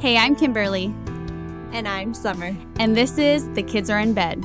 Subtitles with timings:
[0.00, 0.94] Hey, I'm Kimberly,
[1.72, 2.56] And I'm Summer.
[2.78, 4.42] and this is The Kids Are in Bed.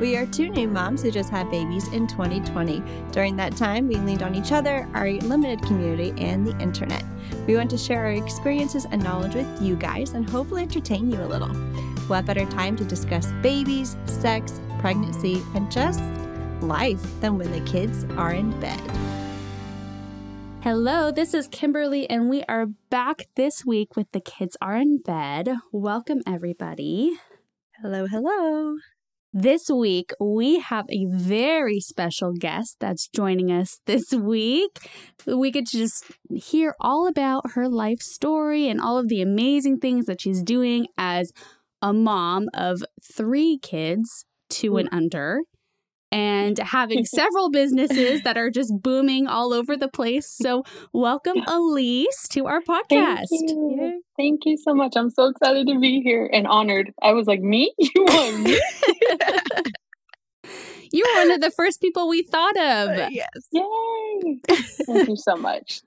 [0.00, 2.82] We are two new moms who just had babies in 2020.
[3.12, 7.04] During that time, we leaned on each other, our limited community, and the internet.
[7.46, 11.22] We want to share our experiences and knowledge with you guys and hopefully entertain you
[11.22, 11.54] a little.
[12.08, 16.02] What better time to discuss babies, sex, pregnancy, and just
[16.60, 18.80] life than when the kids are in bed?
[20.62, 24.98] Hello, this is Kimberly, and we are back this week with The Kids Are in
[24.98, 25.56] Bed.
[25.72, 27.18] Welcome, everybody.
[27.82, 28.76] Hello, hello.
[29.32, 34.88] This week, we have a very special guest that's joining us this week.
[35.26, 39.80] We get to just hear all about her life story and all of the amazing
[39.80, 41.32] things that she's doing as
[41.82, 44.96] a mom of three kids, two and mm-hmm.
[44.96, 45.40] under,
[46.12, 50.28] and having several businesses that are just booming all over the place.
[50.28, 50.62] So,
[50.92, 53.26] welcome, Alyse, to our podcast.
[53.30, 54.02] Thank you.
[54.16, 54.92] Thank you so much.
[54.94, 56.92] I'm so excited to be here and honored.
[57.02, 57.74] I was like, me?
[57.94, 58.60] You want me?
[60.94, 62.90] You were one of the first people we thought of.
[62.90, 63.28] Uh, yes.
[63.50, 64.36] Yay!
[64.86, 65.80] Thank you so much.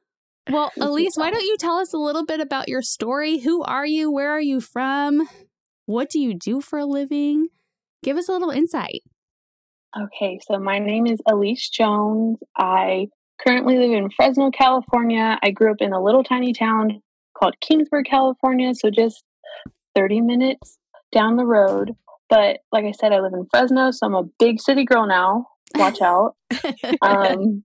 [0.49, 3.37] Well, Thank Alyse, so why don't you tell us a little bit about your story?
[3.37, 4.11] Who are you?
[4.11, 5.29] Where are you from?
[5.85, 7.49] What do you do for a living?
[8.01, 9.03] Give us a little insight.
[9.97, 12.39] Okay, so my name is Alyse Jones.
[12.57, 13.07] I
[13.39, 15.39] currently live in Fresno, California.
[15.41, 17.01] I grew up in a little tiny town
[17.37, 19.23] called Kingsburg, California, so just
[19.95, 20.77] 30 minutes
[21.13, 21.93] down the road.
[22.29, 25.47] But like I said, I live in Fresno, so I'm a big city girl now.
[25.75, 26.35] Watch out.
[27.01, 27.63] um,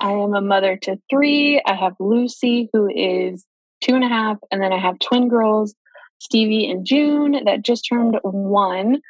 [0.00, 1.60] I am a mother to three.
[1.66, 3.44] I have Lucy, who is
[3.82, 5.74] two and a half, and then I have twin girls,
[6.20, 9.02] Stevie and June, that just turned one.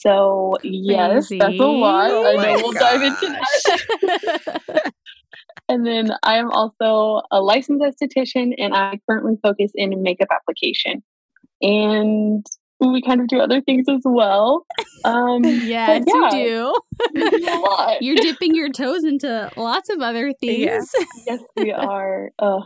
[0.00, 2.08] So yes, that's a lot.
[2.08, 2.38] Crazy.
[2.38, 4.92] I Oh know we'll dive into that.
[5.68, 11.02] and then I am also a licensed esthetician, and I currently focus in makeup application.
[11.60, 12.46] And
[12.80, 14.64] we kind of do other things as well.
[15.04, 16.34] Um, yes, yeah.
[16.34, 16.74] you
[17.14, 17.20] do.
[17.20, 18.00] a lot.
[18.00, 20.64] You're dipping your toes into lots of other things.
[20.64, 21.04] Yeah.
[21.26, 22.30] yes, we are.
[22.38, 22.60] Uh,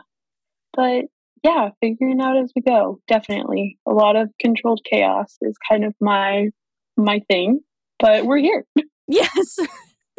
[0.72, 1.06] but
[1.42, 3.00] yeah, figuring out as we go.
[3.08, 6.50] Definitely, a lot of controlled chaos is kind of my
[6.96, 7.60] my thing.
[7.98, 8.64] But we're here.
[9.08, 9.58] Yes.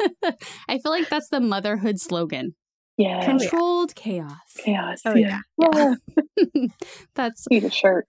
[0.68, 2.54] I feel like that's the motherhood slogan.
[2.98, 4.30] Yeah, Controlled chaos.
[4.58, 5.00] chaos.
[5.04, 5.40] Oh, yeah.
[5.62, 5.94] Ah,
[7.14, 8.06] That's need a shirt.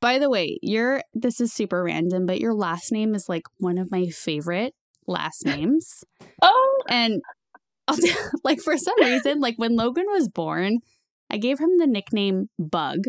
[0.00, 3.76] by the way, your this is super random, but your last name is like one
[3.76, 4.72] of my favorite
[5.06, 6.04] last names.
[6.40, 7.20] Oh, And
[7.86, 8.14] I'll t-
[8.44, 10.78] like for some reason, like when Logan was born,
[11.30, 13.00] I gave him the nickname Bug,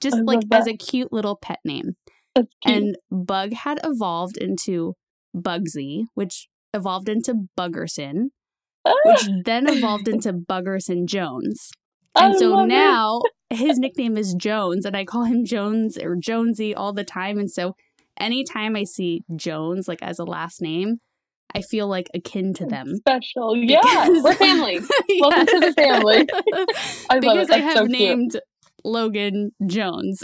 [0.00, 1.96] just I like as a cute little pet name.
[2.64, 4.94] And Bug had evolved into
[5.36, 8.28] Bugsy, which evolved into Buggerson,
[8.84, 11.70] Ah, which then evolved into Buggerson Jones.
[12.14, 12.68] I And so love it.
[12.68, 13.20] now
[13.50, 17.38] his nickname is Jones, and I call him Jones or Jonesy all the time.
[17.38, 17.74] And so
[18.18, 20.98] anytime I see Jones like as a last name,
[21.54, 22.96] I feel like akin to them.
[22.96, 23.54] special.
[23.56, 24.80] Yeah, Because- we're family.
[25.20, 26.26] Welcome to the family.
[27.10, 27.50] I love because.
[27.50, 28.40] I have so named
[28.84, 30.22] Logan Jones.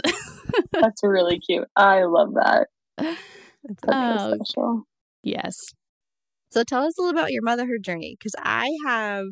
[0.71, 1.67] That's really cute.
[1.75, 2.67] I love that.
[2.97, 4.83] That's That's so oh, special.
[5.23, 5.55] yes.
[6.51, 9.25] So tell us a little about your motherhood journey because I have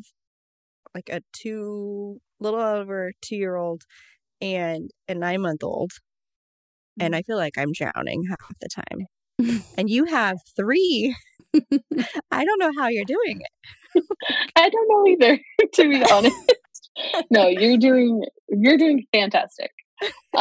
[0.94, 3.84] like a two, little over two year old
[4.42, 5.92] and a nine month old.
[7.00, 9.62] And I feel like I'm drowning half the time.
[9.78, 11.16] and you have three.
[12.32, 14.04] I don't know how you're doing it.
[14.56, 15.40] I don't know either,
[15.74, 16.36] to be honest.
[17.30, 19.72] no, you're doing you're doing fantastic.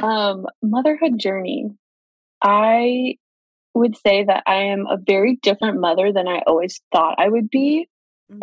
[0.02, 1.70] Um, motherhood journey.
[2.42, 3.16] I
[3.74, 7.50] would say that I am a very different mother than I always thought I would
[7.50, 7.88] be.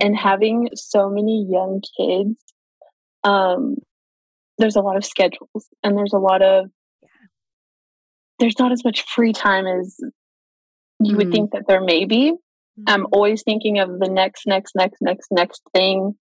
[0.02, 2.40] And having so many young kids,
[3.24, 3.76] um,
[4.58, 6.70] there's a lot of schedules and there's a lot of
[8.40, 9.98] there's not as much free time as
[11.00, 11.32] you would Mhm.
[11.32, 12.34] think that there may be.
[12.88, 13.10] I'm Mhm.
[13.12, 16.18] always thinking of the next, next, next, next, next thing.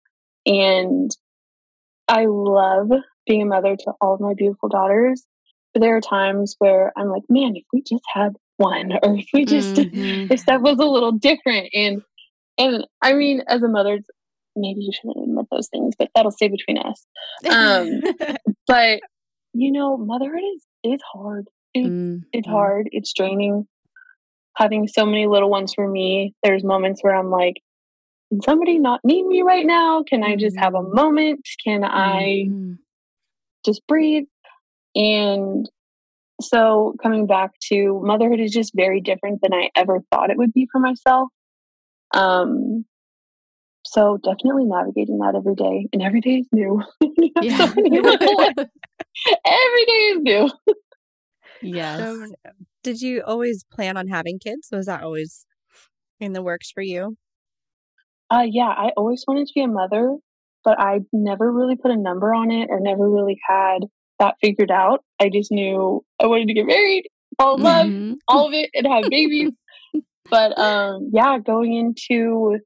[0.45, 1.11] And
[2.07, 2.89] I love
[3.29, 5.25] being a mother to all of my beautiful daughters.
[5.73, 9.27] But there are times where I'm like, man, if we just had one, or if
[9.33, 10.31] we just, Mhm.
[10.31, 11.69] if stuff was a little different.
[11.73, 12.01] And,
[12.57, 13.99] and I mean, as a mother,
[14.55, 17.05] maybe you shouldn't admit those things, but that'll stay between us.
[17.49, 18.01] Um,
[18.67, 18.99] But,
[19.53, 21.47] you know, motherhood is, is hard.
[21.73, 23.67] It's Mm, it's hard it's draining
[24.55, 27.55] having so many little ones for me there's moments where i'm like
[28.29, 30.93] can somebody not need me right now can i just have a Mhm.
[30.95, 32.77] moment can i Mhm.
[33.69, 34.25] Just breathe
[34.95, 35.69] and
[36.41, 40.53] so coming back to motherhood is just very different than i ever thought it would
[40.53, 41.29] be for myself
[42.13, 42.85] um
[43.85, 46.81] so definitely navigating that every day and every day is new
[47.41, 48.55] You have so many little ones.
[48.57, 48.69] every
[49.45, 50.49] every day is new.
[51.61, 51.99] Yes.
[51.99, 52.27] So,
[52.83, 54.69] did you always plan on having kids?
[54.71, 55.45] Was that always
[56.19, 57.17] in the works for you?
[58.31, 60.17] Uh, yeah, I always wanted to be a mother,
[60.63, 63.79] but I never really put a number on it or never really had
[64.19, 65.03] that figured out.
[65.19, 67.07] I just knew I wanted to get married,
[67.37, 68.17] fall in love, Mhm.
[68.27, 69.55] all of it, and have babies.
[70.29, 72.57] but um, yeah, going into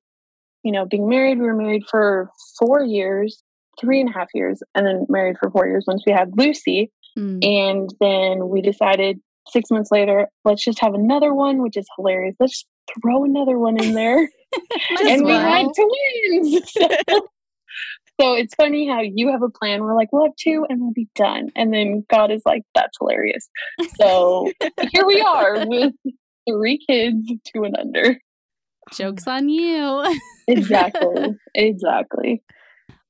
[0.63, 2.30] you know being married, we were married for
[2.60, 3.44] four years,
[3.80, 6.92] three and a half years, and then married for four years once we had Lucy.
[7.18, 7.46] Mm.
[7.46, 9.19] And then we decided
[9.50, 12.36] six months later, let's just have another one, which is hilarious.
[12.39, 12.68] Let's just
[13.01, 14.18] throw another one in there.
[15.06, 16.74] and we had twins.
[18.21, 19.81] so it's funny how you have a plan.
[19.81, 21.50] We're like, we'll have two and we'll be done.
[21.56, 23.50] And then God is like, that's hilarious.
[24.00, 24.51] So
[24.92, 25.94] here we are with
[26.48, 28.18] three kids, two and under.
[28.92, 30.06] Joke's on you.
[30.48, 31.36] Exactly.
[31.56, 32.44] exactly.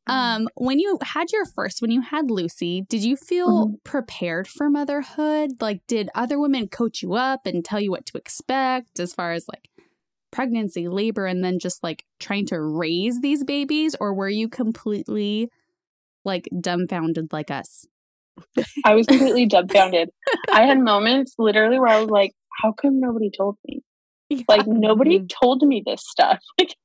[0.05, 4.69] Um, when you had your first, when you had Lucy, did you feel prepared for
[4.69, 5.61] motherhood?
[5.61, 9.31] Like, did other women coach you up and tell you what to expect as far
[9.31, 9.69] as like
[10.33, 13.95] pregnancy, labor, and then just like trying to raise these babies?
[13.99, 15.49] Or were you completely
[16.25, 17.85] like dumbfounded like us?
[18.83, 20.09] I was completely dumbfounded.
[20.51, 23.81] I had moments literally where I was like, how come nobody told me?
[24.47, 25.29] Like nobody Mhm.
[25.41, 26.39] told me this stuff.
[26.59, 26.75] Like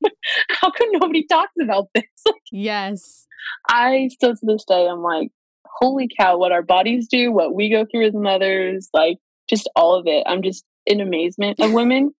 [0.49, 2.03] how come nobody talks about this?
[2.25, 3.25] Like, yes.
[3.69, 5.29] I still to this day I'm like,
[5.65, 9.17] holy cow, what our bodies do, what we go through as mothers, like
[9.49, 10.23] just all of it.
[10.27, 12.11] I'm just in amazement of women.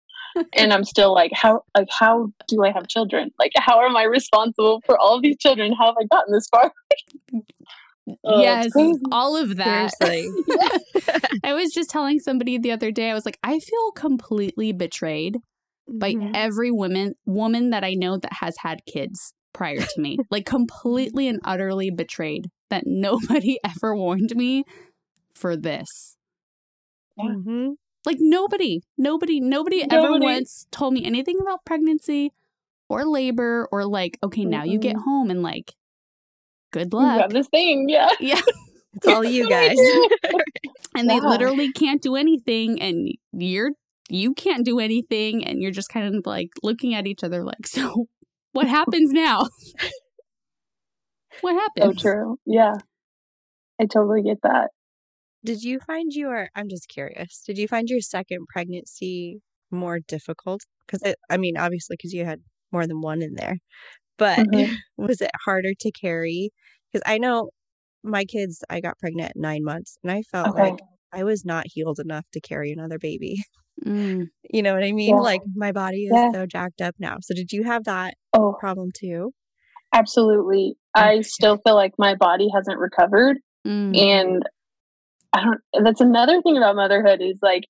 [0.54, 3.30] And I'm still like, how like how do I have children?
[3.38, 5.72] Like how am I responsible for all of these children?
[5.72, 6.72] How have I gotten this far?
[8.24, 8.72] Oh, yes.
[9.12, 9.92] All of that.
[11.44, 15.36] I was just telling somebody the other day, I was like, I feel completely betrayed
[15.88, 16.32] by Mhm.
[16.34, 20.18] every woman woman that I know that has had kids prior to me.
[20.30, 24.64] like completely and utterly betrayed that nobody ever warned me
[25.34, 26.16] for this.
[27.16, 27.34] Yeah.
[28.06, 32.32] Like nobody, nobody, nobody, ever once told me anything about pregnancy
[32.88, 35.74] or labor or like, okay, now you get home and like
[36.72, 37.18] good You luck.
[37.18, 38.10] got this thing, yeah.
[38.20, 38.40] Yeah.
[38.94, 39.78] It's all you What do I guys.
[40.96, 41.28] and they Yeah.
[41.28, 43.70] literally can't do anything and you're
[44.08, 47.66] you can't do anything and you're just kind of like looking at each other like
[47.66, 48.06] so
[48.52, 49.46] what happens now
[51.40, 52.38] what so happens true.
[52.46, 52.74] Yeah.
[53.80, 54.70] I totally get that.
[55.44, 59.40] Did you find your, I'm just curious, did you find your second pregnancy
[59.70, 60.60] more difficult?
[60.86, 62.40] Because, I mean, obviously, because you had
[62.72, 63.58] more than one in there,
[64.18, 64.48] but Mhm.
[64.98, 66.50] was it harder to carry?
[66.92, 67.50] Because I know
[68.02, 70.62] my kids, I got pregnant at nine months and I felt Okay.
[70.62, 70.80] like
[71.12, 73.42] I was not healed enough to carry another baby.
[73.86, 74.30] Mm.
[74.52, 75.16] You know what I mean?
[75.16, 75.22] Yeah.
[75.22, 76.32] Like my body is Yeah.
[76.32, 77.18] so jacked up now.
[77.20, 79.32] So did you have that Oh, problem too?
[79.92, 80.76] absolutely.
[80.94, 83.36] I still feel like my body hasn't recovered.
[83.66, 83.96] Mm.
[83.96, 84.42] And
[85.32, 87.64] I don't, that's another thing about motherhood is like,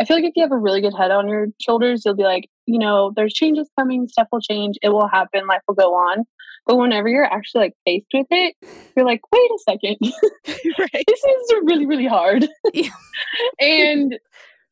[0.00, 2.24] I feel like if you have a really good head on your shoulders, you'll be
[2.24, 5.94] like, you know, there's changes coming, stuff will change, it will happen, life will go
[5.94, 6.24] on.
[6.66, 8.56] But whenever you're actually like faced with it,
[8.96, 9.96] you're like, wait a second,
[10.78, 11.04] right.
[11.06, 12.46] this is really, really hard.
[12.72, 12.88] Yeah.
[13.60, 14.18] and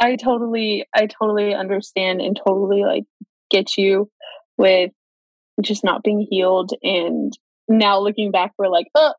[0.00, 3.04] I totally, I totally understand and totally like
[3.50, 4.10] get you
[4.56, 4.92] with
[5.60, 6.72] just not being healed.
[6.82, 7.32] And
[7.68, 9.14] now looking back, we're like, oh.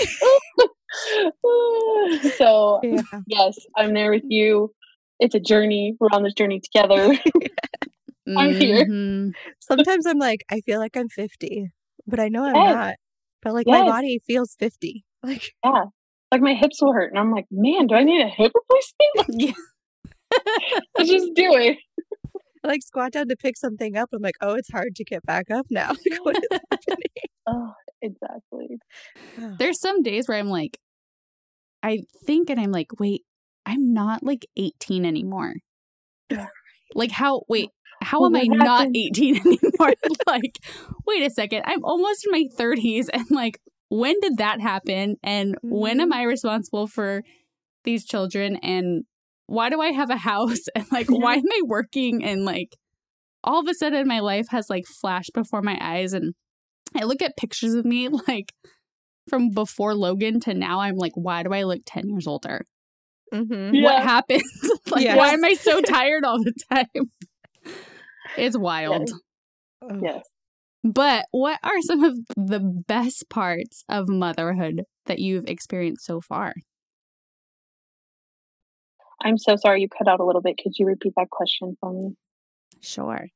[0.00, 0.68] oh.
[2.36, 3.02] so Yeah.
[3.26, 4.72] yes, I'm there with you.
[5.20, 5.94] It's a journey.
[6.00, 7.08] We're on this journey together.
[8.28, 8.86] I'm here.
[8.86, 9.32] Mhm.
[9.60, 11.70] Sometimes I'm like, I feel like I'm 50,
[12.06, 12.74] but I know I'm Yes.
[12.74, 12.94] not.
[13.42, 15.04] But like my body feels 50.
[15.22, 15.84] Like, yeah.
[16.32, 17.10] Like my hips will hurt.
[17.10, 19.42] And I'm like, man, do I need a hip replacement?
[19.42, 19.52] yeah
[20.98, 21.78] Let's just do it.
[22.64, 24.08] I like squat down to pick something up.
[24.12, 25.90] I'm like, oh, it's hard to get back up now.
[26.10, 27.06] Like, what is happening?
[27.46, 28.78] Oh, exactly.
[29.58, 30.78] There's some days where i'm like
[31.84, 33.22] i think and i'm like wait
[33.66, 35.54] i'm not like 18 anymore
[36.94, 37.68] like how wait
[38.02, 38.96] how Well, am i not happened?
[38.96, 39.94] 18 anymore
[40.26, 40.58] like
[41.06, 45.56] wait a second i'm almost in my 30s and like when did that happen and
[45.62, 46.14] when am Mhm.
[46.14, 47.22] i responsible for
[47.84, 49.04] these children and
[49.46, 52.76] why do i have a house and like why am i working and like
[53.42, 56.34] all of a sudden my life has like flashed before my eyes and
[56.96, 58.52] i look at pictures of me like
[59.28, 62.62] from before logan to now i'm like why do i look 10 years older
[63.32, 63.74] mhm.
[63.74, 63.82] Yeah.
[63.82, 64.42] what happens
[64.90, 65.16] like Yes.
[65.16, 67.10] why am i so tired all the time
[68.36, 69.10] it's wild
[69.82, 70.22] Oh, Yes.
[70.82, 76.54] but what are some of the best parts of motherhood that you've experienced so far
[79.22, 80.58] I'm so sorry you cut out a little bit.
[80.62, 82.14] Could you repeat that question for me?
[82.82, 83.26] sure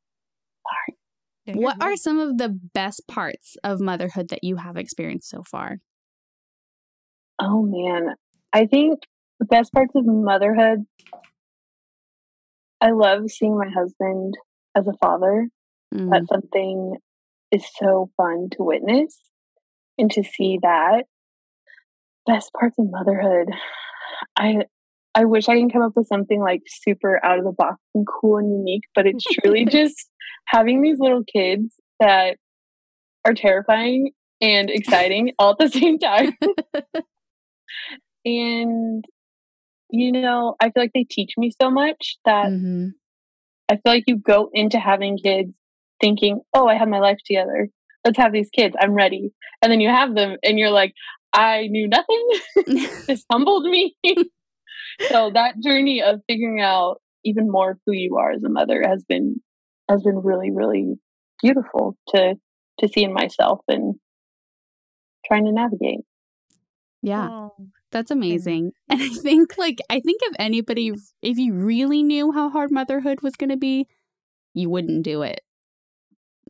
[0.71, 0.98] yeah, you're
[1.57, 5.79] what are some of the best parts of motherhood that you have experienced so far
[7.39, 8.15] Oh man.
[8.53, 9.01] I think
[9.39, 10.85] the best parts of motherhood,
[12.81, 14.35] I love seeing my husband
[14.77, 15.49] as a father.
[15.95, 16.11] Mm.
[16.11, 16.97] That's something
[17.51, 19.19] is so fun to witness
[19.97, 21.05] and to see that.
[22.27, 23.49] Best parts of motherhood.
[24.37, 24.63] I
[25.15, 28.07] I wish I can come up with something like super out of the box and
[28.07, 30.11] cool and unique, but it's truly just
[30.49, 32.37] having these little kids that
[33.25, 36.33] are terrifying and exciting all at the same time.
[38.25, 39.05] and
[39.91, 42.93] you know, I feel like they teach me so much that Mhm.
[43.71, 45.55] I feel like you go into having kids
[46.01, 47.69] thinking, "Oh, I have my life together.
[48.05, 48.75] Let's have these kids.
[48.81, 50.95] I'm ready." And then you have them and you're like,
[51.33, 52.29] "I knew nothing.
[53.09, 53.97] this humbled me."
[55.11, 59.05] so that journey of figuring out even more who you are as a mother has
[59.05, 59.41] been
[59.89, 60.97] has been really really
[61.43, 62.35] beautiful to
[62.79, 63.95] to see in myself and
[65.27, 66.01] trying to navigate.
[67.03, 67.29] yeah.
[67.31, 67.53] Oh.
[67.91, 68.73] That's amazing.
[68.91, 70.93] And I think like I think if anybody
[71.23, 73.87] if you really knew how hard motherhood was going to be,
[74.55, 75.41] you wouldn't do it.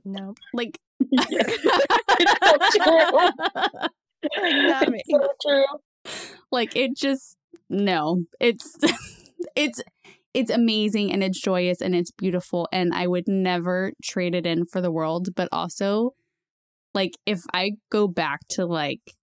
[0.05, 0.35] No.
[0.53, 0.81] Like
[4.37, 5.03] Not me.
[5.41, 5.65] so
[6.51, 7.37] like it just
[7.71, 8.25] no.
[8.41, 8.77] It's
[9.55, 9.81] it's
[10.35, 14.67] it's amazing and it's joyous and it's beautiful and I would never trade it in
[14.67, 16.15] for the world, but also
[16.95, 19.15] like if I go back to like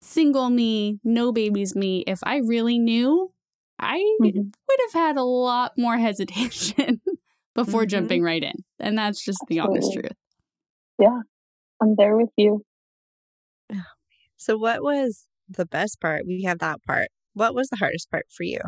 [0.00, 3.32] single me, no babies me, if I really knew,
[3.78, 4.52] I Mhm.
[4.68, 7.00] would have had a lot more hesitation
[7.54, 7.88] before Mhm.
[7.88, 8.64] jumping right in.
[8.78, 10.12] And that's just the honest truth.
[10.98, 11.20] Yeah.
[11.80, 12.64] I'm there with you.
[14.36, 16.26] So, what was the best part?
[16.26, 17.08] We have that part.
[17.34, 18.58] What was the hardest part for you?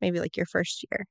[0.00, 1.04] Maybe like your first year,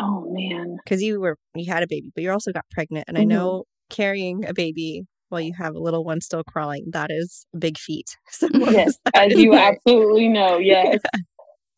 [0.00, 0.78] Oh man.
[0.84, 3.28] because you were you had a baby, but you also got pregnant, and I Mhm.
[3.28, 7.58] know carrying a baby while you have a little one still crawling that is a
[7.58, 8.16] big feat.
[8.30, 9.74] So, Yes, as you part?
[9.78, 10.58] absolutely know.
[10.60, 11.00] Yes.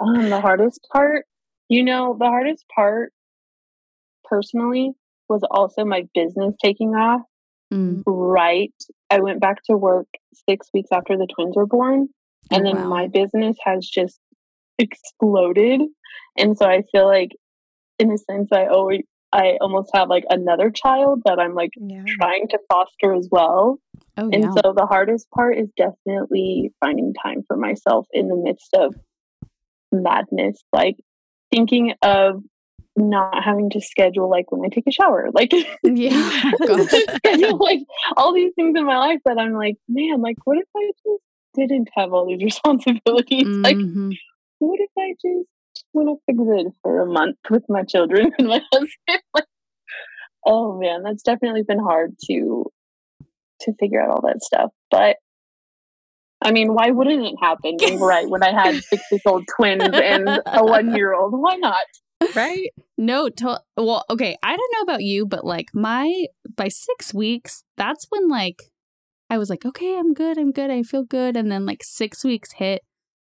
[0.00, 1.26] Um, the hardest part,
[1.68, 3.12] you know, the hardest part
[4.24, 4.92] personally
[5.28, 7.22] was also my business taking off.
[7.72, 8.02] Mm.
[8.06, 8.72] Right.
[9.10, 10.06] I went back to work
[10.48, 12.08] six weeks after the twins were born.
[12.50, 12.88] And Oh, then wow.
[12.88, 14.18] my business has just
[14.78, 15.82] exploded.
[16.36, 17.30] And so I feel like,
[17.98, 22.02] in a sense, I always, I almost have like another child that I'm like Yeah.
[22.18, 23.78] trying to foster as well.
[24.16, 24.50] Oh And yeah.
[24.50, 28.94] so the hardest part is definitely finding time for myself in the midst of
[29.92, 30.96] madness, like
[31.50, 32.42] thinking of
[32.96, 36.30] not having to schedule like when I take a shower, like yeah.
[37.16, 37.80] Schedule like
[38.16, 41.22] all these things in my life that I'm like, man, like what if I just
[41.54, 43.46] didn't have all these responsibilities?
[43.62, 44.16] Like Mhm.
[44.58, 45.50] What if I just
[45.92, 48.90] went off the grid for a month with my children and my husband?
[49.34, 49.44] Like,
[50.46, 52.66] oh man, that's definitely been hard to
[53.62, 54.70] to figure out all that stuff.
[54.90, 55.16] But
[56.42, 60.28] I mean, why wouldn't it happen right when I had six week old twins and
[60.46, 61.32] a one year old?
[61.36, 61.84] Why not?
[62.34, 62.70] Right?
[62.96, 64.36] No, to- well, okay.
[64.42, 68.70] I don't know about you, but like my by six weeks, that's when like
[69.30, 72.24] I was like, okay, I'm good, I'm good, I feel good, and then like six
[72.24, 72.82] weeks hit,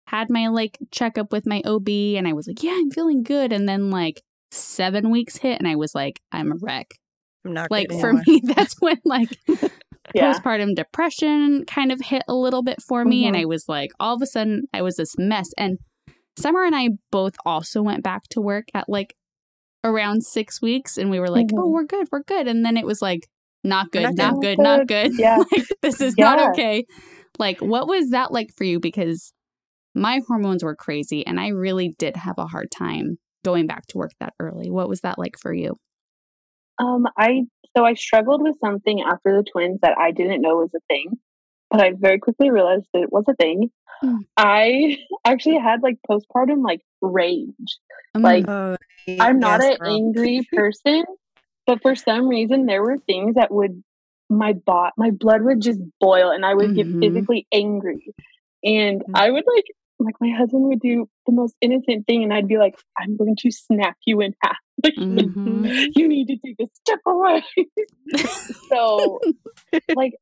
[0.08, 3.52] had my like checkup with my OB, and I was like, yeah, I'm feeling good,
[3.54, 6.88] and then like seven weeks hit, and I was like, I'm a wreck.
[7.46, 9.30] I'm not Like for me, that's when like
[10.14, 10.34] Yeah.
[10.34, 13.26] postpartum depression kind of hit a little bit for me.
[13.28, 13.42] And Mhm.
[13.42, 15.48] I was like, all of a sudden, I was this mess.
[15.58, 15.78] And
[16.38, 19.14] Summer and I both also went back to work at like
[19.84, 20.98] around six weeks.
[20.98, 21.72] And we were like, oh, Mhm.
[21.72, 22.48] we're good, we're good.
[22.48, 23.28] And then it was like,
[23.64, 24.58] not good, not not good.
[24.58, 25.12] good, not good.
[25.20, 25.38] Yeah.
[25.38, 26.86] like, this is not okay.
[27.40, 28.80] Like, what was that like for you?
[28.80, 29.32] Because
[29.94, 33.98] my hormones were crazy and I really did have a hard time going back to
[33.98, 34.70] work that early.
[34.70, 35.76] What was that like for you?
[36.80, 37.46] Um, I
[37.76, 41.18] so I struggled with something after the twins that I didn't know was a thing,
[41.70, 43.72] but I very quickly realized that it was a thing.
[44.02, 44.18] Hmm.
[44.38, 47.80] I actually had like postpartum like rage.
[48.16, 48.76] Like, Oh,
[49.20, 49.96] I'm not yes, an girl.
[49.96, 51.04] angry person,
[51.66, 53.84] but for some reason there were things that would
[54.30, 56.76] my bot my blood would just boil and I would Mhm.
[56.76, 58.14] get physically angry.
[58.64, 59.12] And Mm.
[59.16, 59.66] I would like
[60.00, 63.36] like my husband would do the most innocent thing and I'd be like, I'm going
[63.38, 64.58] to snap you in half.
[64.84, 65.92] Like Mhm.
[65.96, 67.44] you need to take a step away.
[68.72, 69.20] so
[69.96, 70.14] like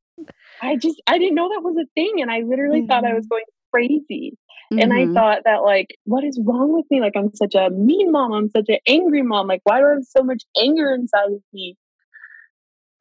[0.62, 3.26] I just I didn't know that was a thing and I literally thought I was
[3.28, 3.44] going
[3.74, 4.38] crazy.
[4.78, 5.14] And I Mhm.
[5.14, 7.00] thought that like, what is wrong with me?
[7.02, 8.34] Like I'm such a mean mom.
[8.34, 9.48] I'm such an angry mom.
[9.48, 11.78] Like, why do I have so much anger inside of me?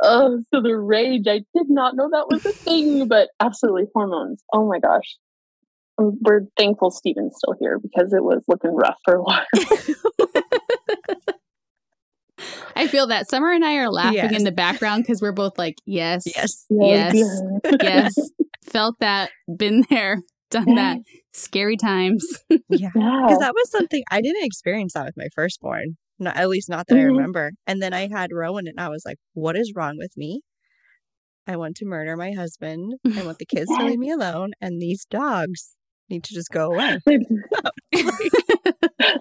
[0.03, 1.27] Oh, so the rage.
[1.27, 4.43] I did not know that was a thing, but absolutely hormones.
[4.53, 5.17] Oh my gosh.
[5.99, 9.45] We're thankful Steven's still here because it was looking rough for a while.
[12.77, 15.75] I feel that Summer and I are laughing in the background because we're both like,
[15.85, 16.67] yes, Yes.
[16.71, 17.15] Yes.
[17.17, 17.71] yeah.
[17.83, 18.15] yes,
[18.65, 20.23] felt that, been there.
[20.51, 20.99] done that.
[21.33, 22.25] Scary times.
[22.49, 22.59] Yeah.
[22.71, 22.91] Yeah.
[22.95, 25.97] Because that was something I didn't experience that with my firstborn.
[26.21, 27.07] Not, at least not that I Mhm.
[27.17, 27.53] remember.
[27.67, 30.41] And then I had Rowan and I was like, what is wrong with me?
[31.47, 32.95] I want to murder my husband.
[33.17, 34.53] I want the kids to leave me alone.
[34.61, 35.77] And these dogs
[36.11, 36.99] need to just go away.
[37.07, 37.43] the,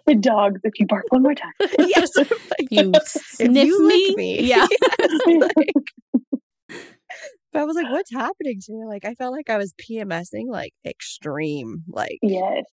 [0.05, 1.53] the dogs, if you bark one more time.
[1.79, 2.09] yes.
[2.17, 4.15] Like, You sniff you me.
[4.15, 4.41] me.
[4.43, 4.67] Yeah.
[4.99, 6.79] Yes, like-
[7.53, 8.85] but I was like, what's happening to me?
[8.85, 12.65] Like, I felt like I was PMSing, like extreme, like yes.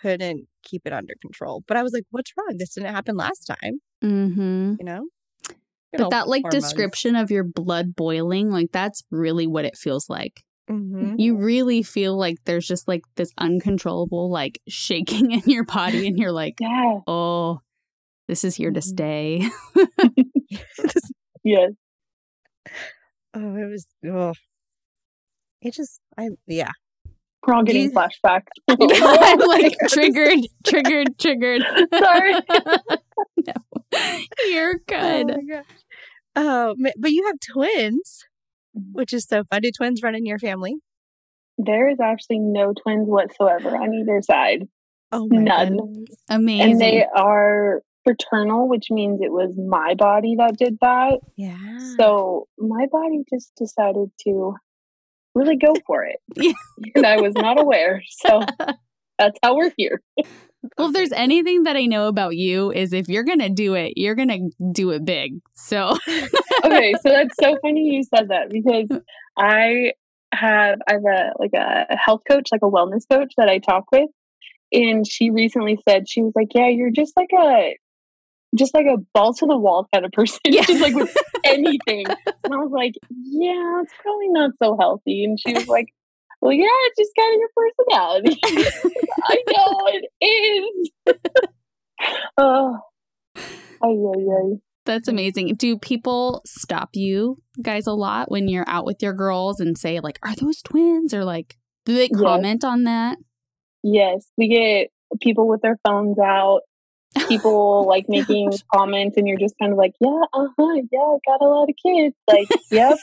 [0.00, 1.62] couldn't keep it under control.
[1.68, 2.56] But I was like, what's wrong?
[2.58, 4.74] This didn't happen last time, Mm-hmm.
[4.78, 5.06] you know?
[5.50, 5.54] You
[5.92, 6.64] But know, that like hormones.
[6.64, 10.42] description of your blood boiling, like that's really what it feels like.
[10.70, 11.16] Mhm.
[11.18, 16.18] You really feel like there's just like this uncontrollable like shaking in your body, and
[16.18, 17.00] you're like, Yeah.
[17.06, 17.60] oh,
[18.28, 18.82] this is here to Mhm.
[18.82, 19.48] stay.
[21.46, 21.72] Yes.
[23.34, 24.32] oh, it was, oh.
[25.60, 26.70] It just, I, yeah.
[27.46, 28.46] We're all getting You- flashbacks.
[28.68, 31.62] I'm like triggered, triggered, triggered.
[31.94, 32.32] Sorry.
[33.36, 33.52] no,
[34.48, 35.26] you're Oh, good.
[35.28, 35.64] my gosh.
[36.36, 38.24] Oh, ma- but you have twins.
[38.76, 38.92] Mm-hmm.
[38.92, 39.60] which is so fun.
[39.62, 40.76] Do twins run in your family?
[41.58, 44.66] There is actually no twins whatsoever on either side.
[45.12, 45.76] Oh, my None.
[45.76, 46.16] goodness.
[46.28, 46.72] Amazing.
[46.72, 51.20] And they are fraternal, which means it was my body that did that.
[51.36, 51.78] Yeah.
[51.96, 54.54] So my body just decided to
[55.36, 56.16] really go for it.
[56.36, 56.92] Yeah.
[56.96, 58.02] and I was not aware.
[58.08, 58.40] So
[59.18, 60.02] that's how we're here.
[60.78, 63.94] well, if there's anything that I know about you is if you're gonna do it,
[63.96, 64.38] you're gonna
[64.72, 65.40] do it big.
[65.54, 65.96] So
[66.64, 69.02] okay, so that's so funny you said that because mm.
[69.36, 69.92] I
[70.32, 73.84] have I have a like a health coach, like a wellness coach that I talk
[73.92, 74.10] with,
[74.72, 77.76] and she recently said she was like, "Yeah, you're just like a
[78.56, 80.62] just like a ball to the wall kind of person, Yeah.
[80.62, 82.06] just like with anything."
[82.44, 85.88] And I was like, "Yeah, it's probably not so healthy." And she was like.
[86.44, 88.38] Well, yeah, it's just kind of your personality.
[89.24, 90.90] I know it is.
[92.36, 92.76] oh,
[93.82, 94.58] ay, ay, ay.
[94.84, 95.54] that's amazing.
[95.54, 100.00] Do people stop you guys a lot when you're out with your girls and say
[100.00, 102.20] like, "Are those twins?" or like, do they Yes.
[102.20, 103.16] comment on that?
[103.82, 104.90] Yes, we get
[105.22, 106.60] people with their phones out,
[107.26, 111.16] people like making comments, and you're just kind of like, yeah, uh huh, yeah, I
[111.26, 112.14] got a lot of kids.
[112.28, 112.98] Like, yep.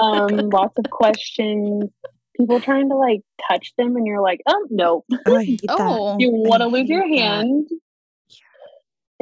[0.00, 1.90] um, lots of questions.
[2.36, 5.70] People trying to like touch them, and you're like, oh no, Oh, I hate that.
[5.78, 7.22] Oh, you want to lose your hate that.
[7.44, 7.68] hand.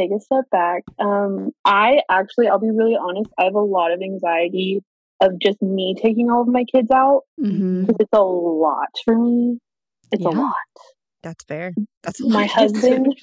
[0.01, 0.85] Take a step back.
[0.99, 3.31] Um, I actually, I'll be really honest.
[3.39, 4.83] I have a lot of anxiety
[5.21, 7.23] of just me taking all of my kids out
[7.83, 9.59] because it's a lot for me.
[10.11, 10.55] It's a lot.
[11.23, 11.75] That's fair.
[12.03, 13.15] That's a My lot husband-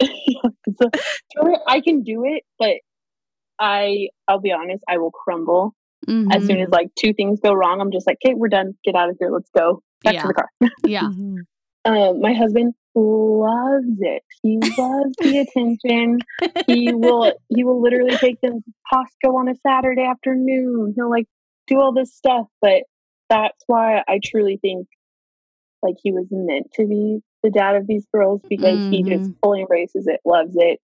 [0.02, 0.90] so,
[1.36, 2.76] so I can do it, but
[3.58, 5.74] I I'll be honest, I will crumble
[6.08, 6.32] Mm-hmm.
[6.32, 7.80] as soon as like two things go wrong.
[7.80, 8.74] I'm just like, okay, we're done.
[8.84, 9.30] Get out of here.
[9.30, 10.22] Let's go back Yeah.
[10.22, 10.48] to the car.
[10.86, 11.02] yeah.
[11.02, 11.36] Mhm.
[11.84, 14.22] Um, my husband loves it.
[14.42, 16.18] He loves the attention.
[16.66, 20.94] He will he will literally take them to Costco on a Saturday afternoon.
[20.96, 21.26] He'll like
[21.66, 22.82] do all this stuff, but
[23.28, 24.88] that's why I truly think
[25.82, 29.60] like he was meant to be the dad of these girls because he just fully
[29.60, 30.78] embraces it, loves it.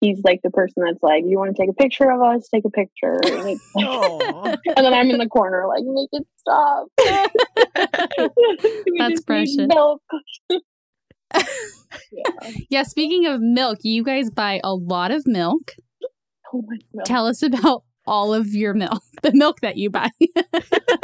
[0.00, 2.48] He's like the person that's like, "You want to take a picture of us?
[2.48, 4.56] Take a picture." And, it's like- Aw.
[4.76, 6.86] and then I'm in the corner like, "Make it stop."
[8.98, 9.56] That's precious.
[9.58, 10.02] milk.
[12.12, 12.50] yeah.
[12.70, 15.72] Yeah, speaking of milk, you guys buy a lot of milk.
[16.52, 17.04] Oh my god.
[17.04, 20.08] Tell us about all of your milk, the milk that you buy.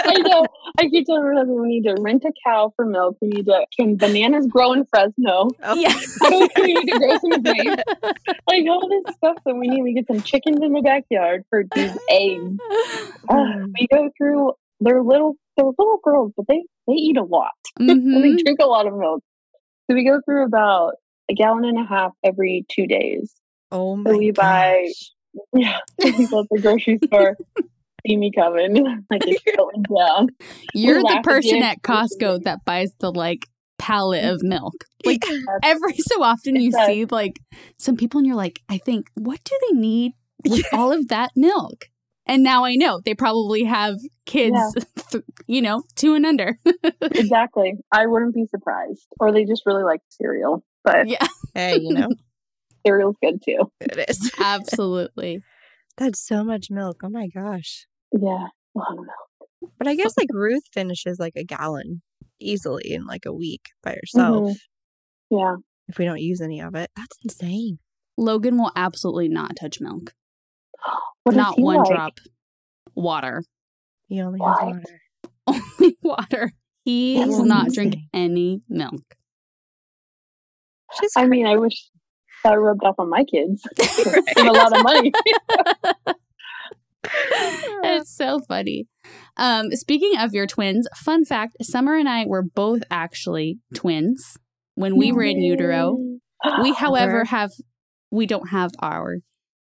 [0.05, 0.47] I know.
[0.79, 3.17] I keep telling my we need to rent a cow for milk.
[3.21, 5.49] We need to can bananas grow in Fresno.
[5.63, 5.95] Oh, yeah.
[6.57, 7.83] we need to grow some grapes.
[8.49, 9.83] Like all this stuff that we need.
[9.83, 12.59] We get some chickens in the backyard for these eggs.
[13.29, 17.53] Uh, we go through they're little they're little girls, but they they eat a lot.
[17.79, 18.23] and Mhm.
[18.23, 19.23] they drink a lot of milk.
[19.89, 20.95] So we go through about
[21.31, 23.33] a gallon and a half every two days.
[23.71, 25.11] Oh my we buy- gosh.
[25.55, 25.79] Yeah.
[26.05, 27.37] we go to the grocery store.
[28.07, 28.75] See me coming.
[29.11, 30.29] like it's going down.
[30.75, 31.83] You're the laugh at the person at.
[31.83, 33.47] Costco that buys the like
[33.79, 34.75] pallet of milk.
[35.05, 35.39] Like Yeah.
[35.63, 36.87] every so often you It does.
[36.87, 37.41] see like
[37.79, 40.13] some people and you're like, I think, what do they need
[40.49, 41.87] with all of that milk?
[42.27, 44.57] And now I know they probably have kids,
[45.47, 46.57] you know, two and under.
[47.03, 47.75] exactly.
[47.93, 49.07] I wouldn't be surprised.
[49.21, 50.65] Or they just really like cereal.
[50.85, 52.09] But yeah, Hey, you know,
[52.87, 53.71] cereal's good too.
[53.81, 54.31] it is.
[54.41, 55.41] absolutely.
[55.97, 56.99] That's so much milk.
[57.05, 57.87] Oh my gosh.
[58.13, 58.49] Yeah.
[58.75, 59.09] Well, I don't.
[59.79, 62.03] But I guess like Ruth finishes like a gallon
[62.41, 64.57] easily in like a week by herself Mhm.
[65.31, 65.57] Yeah.
[65.89, 66.91] if we don't use any of it.
[66.97, 67.79] That's insane.
[68.17, 70.13] Logan will absolutely not touch milk.
[71.25, 71.89] What not one like?
[71.91, 72.19] drop.
[72.95, 73.43] Water.
[74.09, 74.63] He only What?
[74.63, 75.01] has water.
[75.47, 76.53] Only water.
[76.85, 79.03] He will not drink any milk.
[81.17, 81.89] I mean, I wish
[82.45, 83.67] that rubbed off on my kids.
[84.37, 85.13] A lot of money.
[87.85, 88.87] it's so funny.
[89.37, 94.37] Um, speaking of your twins, fun fact: Summer and I were both actually twins
[94.75, 95.99] when we were in utero.
[96.61, 97.51] We, however, have
[98.11, 99.19] we don't have our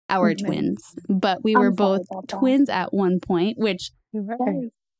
[0.09, 0.45] our Okay.
[0.45, 3.57] twins, but we I'm were both twins at one point.
[3.59, 3.91] Which,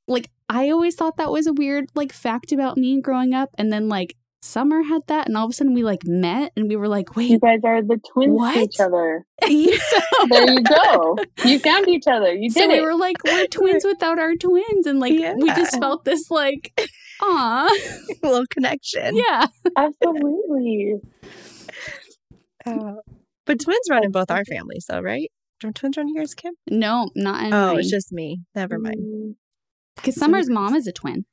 [0.09, 3.73] like, I always thought that was a weird like fact about me growing up, and
[3.73, 6.77] then like Summer had that, and all of a sudden we like met, and we
[6.77, 8.53] were like, "Wait, You guys are the twins What?
[8.55, 9.25] to each other.
[9.43, 9.49] so,
[10.29, 11.17] There you go.
[11.47, 12.35] You found each other.
[12.35, 12.83] You so did we it.
[12.83, 16.79] were like, we're twins without our twins, and like we just felt this like,
[17.23, 17.67] aw,
[18.23, 19.17] A little connection.
[19.17, 19.47] yeah.
[19.77, 20.97] Absolutely.
[22.67, 22.95] Uh,
[23.47, 25.31] but twins run in both our families, though, right?
[25.61, 26.53] Don't twins run in yours, Kim?
[26.71, 27.79] No, not in Oh, mine.
[27.81, 28.41] it's just me.
[28.55, 28.97] Never mind.
[28.99, 29.35] Mm,
[29.97, 31.25] Because Summer's mom is a twin.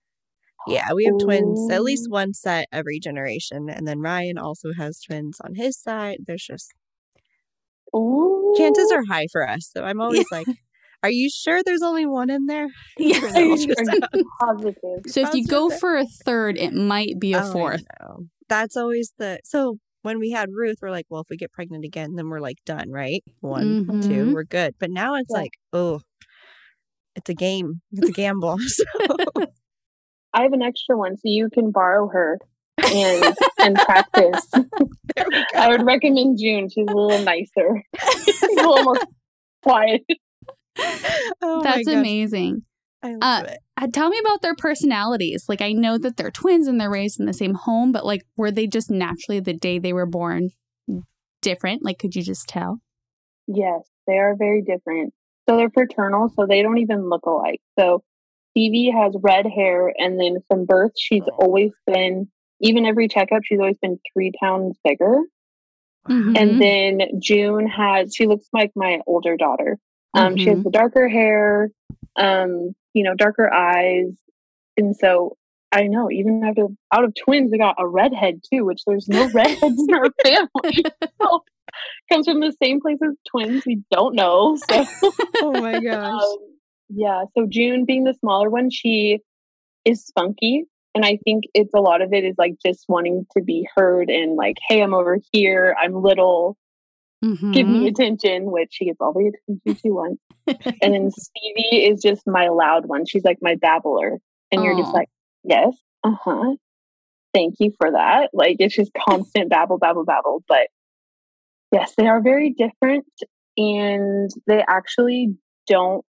[0.66, 3.70] Yeah, we have twins, at least one set every generation.
[3.70, 6.20] And then Ryan also has twins on his side.
[6.28, 6.72] There's just
[7.96, 8.54] Ooh.
[8.56, 9.70] chances are high for us.
[9.72, 10.48] So I'm always like,
[11.04, 12.68] are you sure there's only one in there?
[12.98, 13.20] Yeah.
[13.20, 13.86] For the you, are
[14.40, 15.04] positive?
[15.08, 17.84] So if you go for a third, it might be a Oh, fourth.
[18.50, 21.86] That's always the so when we had Ruth, we're like, well, if we get pregnant
[21.86, 23.24] again, then we're like done, right?
[23.40, 24.08] One, Mhm.
[24.08, 24.76] two, we're good.
[24.80, 25.40] But now it's Yeah.
[25.42, 26.02] like, oh,
[27.16, 27.82] it's a game.
[27.94, 28.58] It's a gamble.
[28.68, 28.84] So
[30.34, 32.40] I have an extra one, so you can borrow her
[32.84, 34.50] and and practice.
[35.56, 36.70] I would recommend June.
[36.70, 37.84] She's a little nicer.
[38.26, 39.00] She's a little more
[39.64, 40.02] quiet.
[41.42, 42.64] Oh That's amazing.
[43.04, 43.58] I love Uh, it.
[43.82, 45.46] Uh, tell me about their personalities.
[45.50, 48.22] Like I know that they're twins and they're raised in the same home, but like
[48.38, 50.50] were they just naturally the day they were born
[51.42, 51.84] different?
[51.84, 52.80] Like could you just tell?
[53.48, 55.14] Yes, they are very different.
[55.50, 57.60] So they're fraternal, so they don't even look alike.
[57.78, 58.04] So
[58.52, 63.60] Stevie has red hair, and then from birth, she's always been, even every checkup, she's
[63.60, 65.20] always been three pounds bigger.
[66.08, 66.38] Mhm.
[66.38, 69.78] And then June has, she looks like my older daughter.
[70.14, 70.64] Um, She has Mhm.
[70.64, 71.70] the darker hair,
[72.18, 74.12] um, you know, darker eyes.
[74.78, 75.38] And so
[75.72, 79.30] I know, even after out of twins, we got a redhead too, which there's no
[79.34, 80.84] redheads in our family.
[81.22, 81.44] So,
[82.12, 83.64] comes from the same place as twins.
[83.66, 84.58] We don't know.
[84.58, 84.86] So
[85.42, 86.12] Oh my gosh.
[86.12, 86.38] um,
[86.94, 87.26] yeah.
[87.38, 89.20] So June being the smaller one, she
[89.86, 90.66] is spunky.
[90.94, 94.10] And I think it's a lot of it is like just wanting to be heard
[94.10, 95.76] and like, hey, I'm over here.
[95.82, 96.58] I'm little.
[97.54, 97.92] Give me Mhm.
[97.92, 100.22] attention, which she gets all the attention she wants.
[100.82, 103.06] and then Stevie is just my loud one.
[103.06, 104.20] She's like my babbler.
[104.52, 105.08] And you're just like,
[105.44, 105.74] yes,
[106.04, 106.56] uh huh.
[107.34, 108.32] Thank you for that.
[108.34, 110.44] Like it's just constant babble, babble, babble.
[110.48, 110.68] But
[111.72, 113.06] yes, they are very different
[113.56, 115.36] and they actually
[115.68, 116.04] don't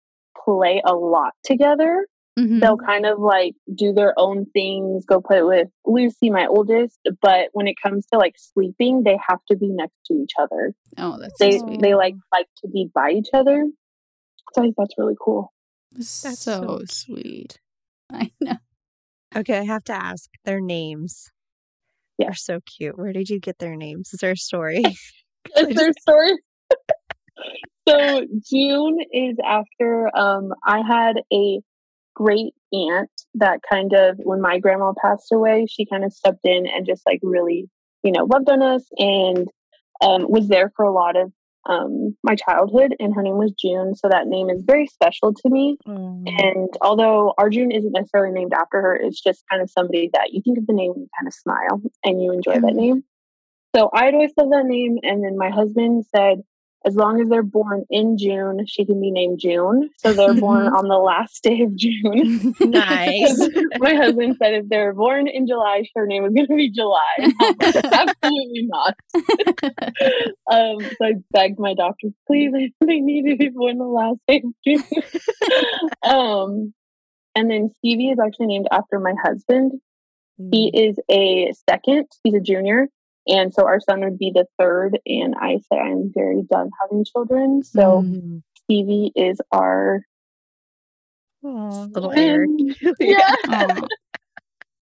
[0.44, 2.07] play a lot together.
[2.38, 2.61] Mhm.
[2.61, 6.98] They'll kind of like do their own things, go play with Lucy, my oldest.
[7.20, 10.72] But when it comes to like sleeping, they have to be next to each other.
[10.96, 11.83] Oh, that's They so sweet.
[11.83, 13.64] they like like to be by each other.
[14.55, 15.53] So I think that's really cool.
[15.92, 17.59] That's so, so sweet.
[18.12, 18.57] I know.
[19.37, 21.31] Okay, I have to ask their names.
[22.18, 22.27] Yeah.
[22.29, 22.96] They're so cute.
[22.98, 24.11] Where did you get their names?
[24.12, 24.83] Is there a story?
[25.57, 26.33] Is there story?
[27.88, 28.20] So
[28.51, 31.61] June is after um I had a
[32.14, 36.66] great aunt that kind of when my grandma passed away, she kind of stepped in
[36.66, 37.68] and just like really,
[38.03, 39.48] you know, loved on us and
[40.03, 41.33] um was there for a lot of
[41.68, 43.94] um my childhood and her name was June.
[43.94, 45.79] So that name is very special to me.
[45.87, 50.11] Oh, And although our June isn't necessarily named after her, it's just kind of somebody
[50.12, 52.72] that you think of the name and you kind of smile and you enjoy that
[52.72, 52.77] Mhm.
[52.77, 53.05] name.
[53.74, 54.98] So I'd always loved that name.
[55.03, 56.42] And then my husband said,
[56.88, 59.90] as long as they're born in June, she can be named June.
[59.98, 60.79] So they're born Mhm.
[60.79, 62.55] on the last day of June.
[62.61, 63.38] nice.
[63.79, 66.98] my husband said if they're born in July, her name was going to be July.
[67.18, 68.94] And I was like, Absolutely not.
[70.51, 74.42] Um, so I begged my doctor, please, they need to be born the last day
[74.42, 74.83] of June.
[76.03, 76.72] um,
[77.35, 79.72] and then Stevie is actually named after my husband.
[80.53, 82.88] He is a second, he's a junior.
[83.26, 84.98] And so our son would be the third.
[85.07, 87.62] And I said, I'm very done having children.
[87.62, 88.42] So Mm.
[88.64, 90.02] Stevie is our
[91.44, 92.50] Aw, little Eric.
[93.00, 93.35] Yeah.
[93.48, 93.87] Aw.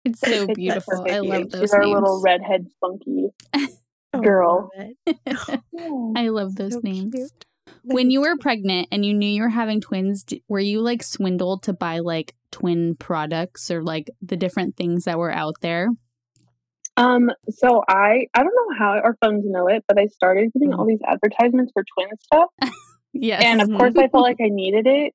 [0.05, 1.05] It's so It's beautiful.
[1.09, 1.95] I love those She's our names.
[1.95, 3.27] little redhead spunky.
[4.13, 4.69] Oh, Girl.
[5.27, 5.61] love.
[6.15, 7.13] I love those So names.
[7.13, 7.45] cute.
[7.83, 11.03] When you were pregnant and you knew you were having twins, d- were you like
[11.03, 15.89] swindled to buy like twin products or like the different things that were out there?
[16.97, 20.73] Um, so I I don't know how our phones know it, but I started getting
[20.73, 22.49] all these advertisements for twin stuff.
[23.17, 23.43] Yes.
[23.45, 25.13] And of course I felt like I needed it.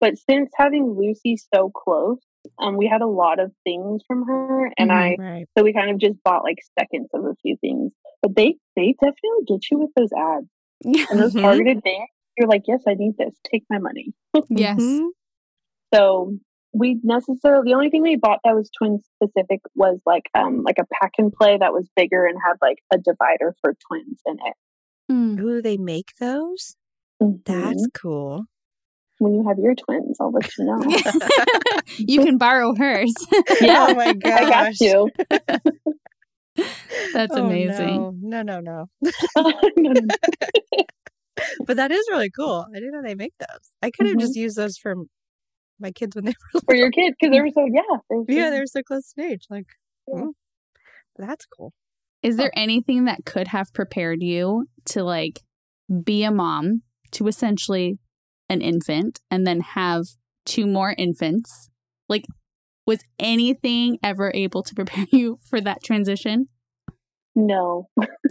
[0.00, 2.18] But since having Lucy so close,
[2.58, 4.94] um, we had a lot of things from her, and Mhm.
[4.94, 5.46] I Right.
[5.56, 7.92] so we kind of just bought like seconds of a few things.
[8.22, 10.48] But they they definitely get you with those ads
[11.10, 11.42] and those Mhm.
[11.42, 12.08] targeted things.
[12.38, 13.34] You're like, yes, I need this.
[13.44, 14.14] Take my money.
[14.48, 14.78] Yes.
[15.94, 16.38] So
[16.72, 20.78] we necessarily the only thing we bought that was twin specific was like um like
[20.78, 24.34] a pack and play that was bigger and had like a divider for twins in
[24.46, 24.54] it.
[25.12, 25.40] Mm.
[25.40, 26.76] Ooh, they make those?
[27.22, 27.42] Mhm.
[27.44, 28.44] That's cool.
[29.18, 30.78] when you have your twins, I'll let you know.
[31.98, 33.14] you can borrow hers.
[33.60, 34.32] Yeah, oh my gosh.
[34.42, 35.10] I got you.
[37.12, 38.18] That's Oh, amazing.
[38.22, 38.86] No, no, no.
[39.36, 40.16] No, no, no.
[41.66, 42.66] But that is really cool.
[42.70, 43.70] I didn't know they make those.
[43.82, 45.06] I could have just used those for m-
[45.82, 47.98] my kids when they were for your kids because they were so yeah.
[48.08, 49.44] They were yeah, they're so close in age.
[49.50, 49.66] Like,
[50.08, 50.22] Yeah.
[50.22, 50.30] mm,
[51.18, 51.72] that's cool.
[52.22, 55.40] Is there anything that could have prepared you to like
[56.04, 57.98] be a mom to essentially
[58.48, 60.04] an infant and then have
[60.46, 61.68] two more infants?
[62.08, 62.24] Like,
[62.86, 66.48] was anything ever able to prepare you for that transition?
[67.34, 67.88] no,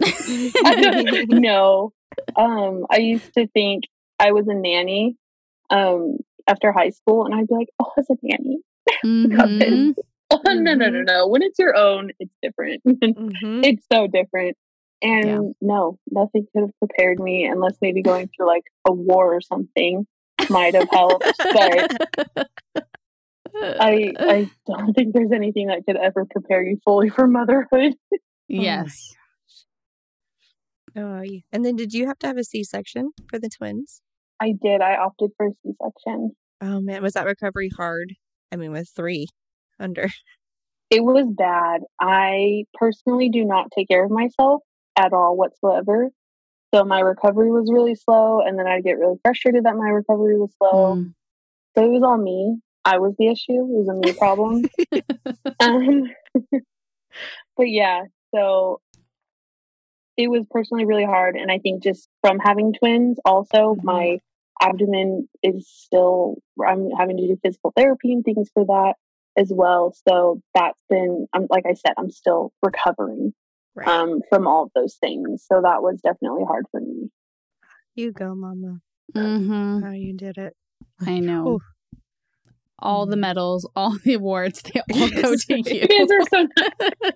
[1.26, 1.92] no.
[2.36, 3.84] Um, I used to think
[4.18, 5.16] I was a nanny
[5.70, 8.58] um after high school, and I'd be like, oh, it's a nanny.
[9.04, 9.94] Mhm.
[10.30, 11.26] Oh, no, no, no, no.
[11.28, 12.82] When it's your own, it's different.
[12.86, 13.64] Mhm.
[13.64, 14.56] it's so different.
[15.02, 15.40] And Yeah.
[15.60, 20.06] no, nothing could have prepared me unless maybe going through like a war or something
[20.48, 21.26] might have helped.
[21.52, 21.90] but
[23.54, 27.94] I I don't think there's anything that could ever prepare you fully for motherhood.
[28.48, 29.14] yes.
[30.96, 31.40] Oh, yeah.
[31.52, 34.02] And then did you have to have a C section for the twins?
[34.40, 34.80] I did.
[34.80, 36.32] I opted for C section.
[36.60, 38.14] Oh man, was that recovery hard?
[38.52, 39.26] I mean, with three
[39.80, 40.08] under.
[40.90, 41.80] It was bad.
[42.00, 44.62] I personally do not take care of myself
[44.96, 46.10] at all whatsoever.
[46.74, 50.38] So my recovery was really slow, and then I'd get really frustrated that my recovery
[50.38, 50.96] was slow.
[50.96, 51.14] Mm.
[51.74, 52.58] So it was all me.
[52.84, 53.52] I was the issue.
[53.52, 54.64] It was a me problem.
[55.60, 56.10] um,
[57.56, 58.02] but yeah,
[58.34, 58.80] so
[60.16, 61.36] it was personally really hard.
[61.36, 63.84] And I think just from having twins, also Mhm.
[63.84, 64.18] my
[64.60, 68.94] abdomen is still, I'm having to do physical therapy and things for that
[69.36, 69.92] as well.
[70.08, 73.34] So that's been, I'm like I said, I'm still recovering
[73.74, 73.88] Right.
[73.88, 75.44] um, from all of those things.
[75.50, 77.10] So that was definitely hard for me.
[77.94, 78.80] you go, Mama.
[79.14, 79.82] Mhm.
[79.82, 80.54] How you did it.
[81.00, 81.48] I know.
[81.48, 81.60] Ooh.
[82.78, 83.20] All the Mhm.
[83.20, 85.62] medals, all the awards, they all go to you.
[85.64, 87.12] You guys are so nice.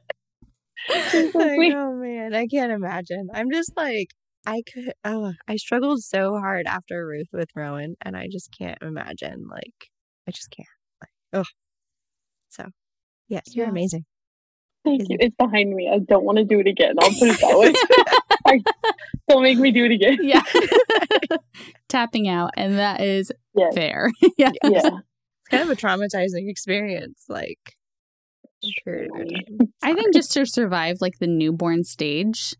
[0.89, 1.69] You're so I sweet.
[1.71, 2.35] know, man.
[2.35, 3.29] I can't imagine.
[3.35, 4.09] I'm just like,
[4.47, 8.79] I could, oh, I struggled so hard after Ruth with Rowan, and I just can't
[8.83, 9.47] imagine.
[9.51, 9.75] Like,
[10.29, 10.69] I just can't.
[11.03, 11.45] Like, oh.
[12.49, 12.67] So,
[13.29, 13.71] yes, you're Yeah.
[13.71, 14.05] amazing.
[14.85, 15.17] Thank Is you.
[15.21, 15.91] it- It's behind me.
[15.93, 16.95] I don't want to do it again.
[17.01, 17.59] I'll put it that
[18.47, 18.63] way.
[19.29, 20.19] don't make me do it again.
[20.23, 20.43] yeah.
[21.89, 23.75] Tapping out, and that is Yes.
[23.75, 24.11] fair.
[24.39, 24.53] yeah.
[24.63, 24.71] Yeah.
[24.73, 24.89] It's
[25.51, 27.25] kind of a traumatizing experience.
[27.29, 27.59] Like,
[28.85, 29.31] for a Truly.
[29.35, 29.59] time.
[29.83, 32.55] I think just to survive like the newborn stage,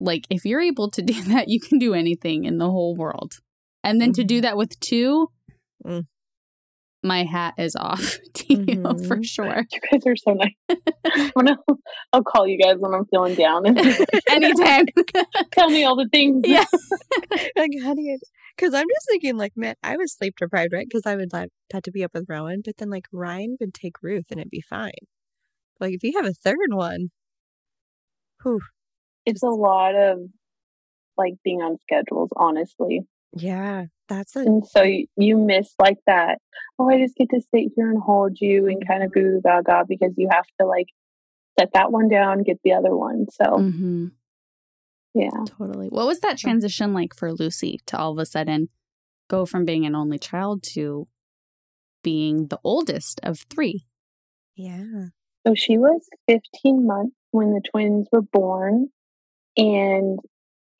[0.00, 3.34] like if you're able to do that, you can do anything in the whole world.
[3.84, 5.28] And then to do that with two,
[5.84, 6.06] Mm.
[7.04, 9.24] my hat is off to you for Mhm.
[9.24, 9.62] sure.
[9.70, 10.54] You guys are so nice.
[11.04, 11.58] I'm gonna,
[12.12, 13.78] I'll call you guys when I'm feeling down and
[14.30, 14.86] Anytime.
[15.52, 16.42] tell me all the things.
[16.46, 16.64] yeah.
[17.56, 18.18] like, how do you?
[18.56, 20.86] Because I'm just thinking, like, man, I was sleep deprived, right?
[20.88, 23.74] Because I would have had to be up with Rowan, but then like Ryan would
[23.74, 24.92] take Ruth, and it'd be fine.
[25.80, 27.10] Like, if you have a third one,
[28.42, 28.60] whew,
[29.24, 30.20] It's a lot of
[31.16, 33.02] like being on schedules, honestly.
[33.32, 36.38] yeah, that's a And so you, you miss like that.
[36.78, 39.40] Oh, I just get to sit here and hold you and kind of goo goo
[39.42, 40.86] gaga because you have to like
[41.58, 43.26] set that one down, get the other one.
[43.32, 44.06] So hmm
[45.14, 45.30] yeah.
[45.46, 45.88] Totally.
[45.88, 48.68] What was that transition like for Lucy to all of a sudden
[49.28, 51.08] go from being an only child to
[52.02, 53.86] being the oldest of three?
[54.54, 55.06] yeah.
[55.46, 58.88] So she was 15 months when the twins were born.
[59.56, 60.18] And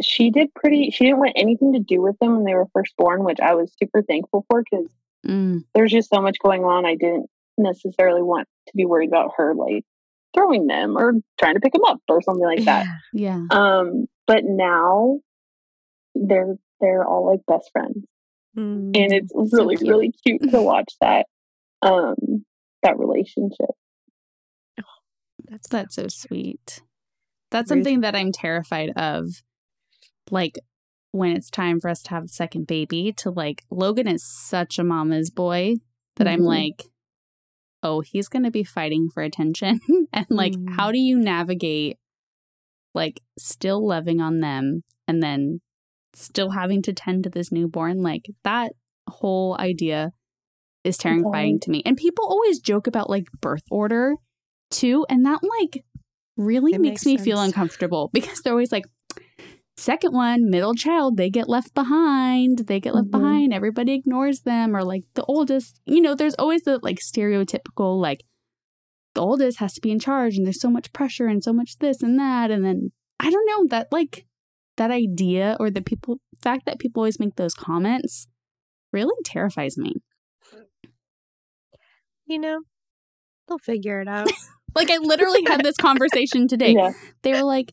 [0.02, 2.94] she did pretty, she didn't want anything to do with them when they were first
[2.98, 4.88] born, which I was super thankful for because
[5.26, 5.64] Mm.
[5.74, 6.84] there's just so much going on.
[6.86, 7.26] I didn't
[7.58, 9.84] necessarily want to be worried about her like
[10.34, 12.86] throwing them or trying to pick them up or something like that.
[13.12, 13.42] Yeah.
[13.50, 15.18] Um, but now
[16.14, 18.04] they're they're all like best friends,
[18.56, 18.96] Mm.
[18.96, 19.88] and it's so really cute.
[19.88, 21.26] really cute to watch that
[21.82, 22.44] um
[22.84, 23.70] that relationship.
[25.48, 26.82] That's That's so sweet.
[27.50, 29.28] That's something that I'm terrified of.
[30.30, 30.58] Like
[31.12, 34.78] when it's time for us to have a second baby, to like, Logan is such
[34.78, 35.76] a mama's boy
[36.16, 36.46] that I'm Mhm.
[36.46, 36.82] like,
[37.82, 39.80] oh, he's going to be fighting for attention.
[40.12, 40.74] and like, Mm.
[40.76, 41.98] how do you navigate
[42.94, 45.60] like still loving on them and then
[46.14, 48.02] still having to tend to this newborn?
[48.02, 48.72] Like, that
[49.08, 50.12] whole idea
[50.82, 51.82] is terrifying to me.
[51.86, 54.16] And people always joke about like birth order
[54.70, 55.06] too.
[55.08, 55.84] And that like
[56.36, 58.84] really It makes, makes me feel uncomfortable because they're always like,
[59.76, 62.60] second one, middle child, they get left behind.
[62.66, 63.12] They get left Mhm.
[63.12, 63.54] behind.
[63.54, 64.74] Everybody ignores them.
[64.76, 68.24] Or like the oldest, you know, there's always the like stereotypical like
[69.14, 71.78] the oldest has to be in charge and there's so much pressure and so much
[71.78, 72.50] this and that.
[72.50, 74.26] And then I don't know that like
[74.76, 78.28] that idea or the people fact that people always make those comments
[78.92, 79.94] really terrifies me.
[82.26, 82.60] You know,
[83.48, 84.30] they'll figure it out.
[84.76, 86.74] Like I literally had this conversation today.
[86.74, 86.92] Yeah.
[87.22, 87.72] They were like,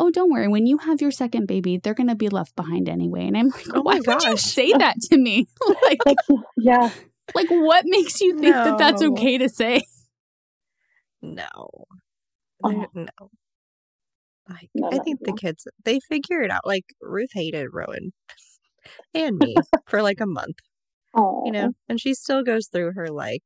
[0.00, 0.48] "Oh, don't worry.
[0.48, 3.48] When you have your second baby, they're going to be left behind anyway." And I'm
[3.48, 4.40] like, Oh "Why my would you gosh.
[4.40, 5.46] say that to me?
[5.82, 6.16] like, Like,
[6.56, 6.90] yeah.
[7.34, 9.82] like what makes you think that that's okay to say?"
[11.20, 11.86] No.
[12.62, 12.86] Oh.
[12.94, 13.30] No.
[14.48, 16.66] Like, No, I no, think the kids, they figure it out.
[16.66, 18.12] Like, Ruth hated Rowan
[19.14, 19.56] and me
[19.88, 20.56] for like a month,
[21.14, 21.72] Oh, you know?
[21.88, 23.42] And she still goes through her, like,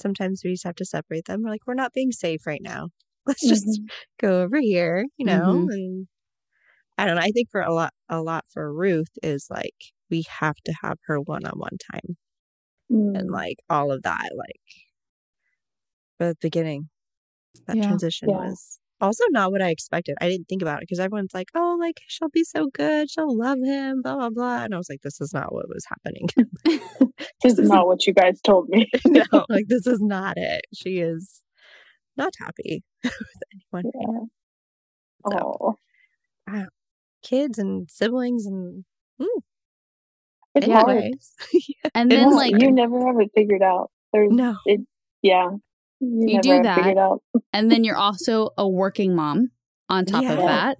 [0.00, 1.42] sometimes we just have to separate them.
[1.42, 2.90] We're like, we're not being safe right now.
[3.26, 3.90] Let's just Mhm.
[4.20, 5.52] go over here, you know?
[5.52, 5.70] Mhm.
[5.70, 6.08] And
[6.98, 7.22] I don't know.
[7.22, 9.76] I think for a lot, a lot for Ruth is like,
[10.10, 12.16] we have to have her one on one time
[13.14, 13.30] and Mm.
[13.30, 14.30] like all of that.
[14.36, 14.60] Like,
[16.18, 16.88] but the beginning,
[17.66, 17.82] that Yeah.
[17.82, 18.36] transition Yeah.
[18.36, 20.16] was also not what I expected.
[20.20, 23.10] I didn't think about it because everyone's like, oh, like she'll be so good.
[23.10, 24.64] She'll love him, blah, blah, blah.
[24.64, 26.28] And I was like, this is not what was happening.
[27.42, 28.90] This is not what you guys told me.
[29.06, 30.62] no, like, this is not it.
[30.74, 31.40] She is
[32.16, 33.12] not happy with
[33.74, 33.92] anyone.
[33.94, 34.28] right
[35.30, 35.38] Yeah.
[35.38, 35.76] So-
[36.48, 36.66] Oh,
[37.22, 38.84] Kids and siblings and
[39.18, 39.26] hmm.
[40.54, 40.96] it's hard.
[40.96, 41.34] anyways.
[41.94, 43.90] And then is like you never have it figured out.
[44.12, 44.56] There's, no.
[45.22, 45.50] yeah.
[46.00, 47.18] You, do that.
[47.52, 49.50] And then you're also a working mom
[49.88, 50.78] on top of that.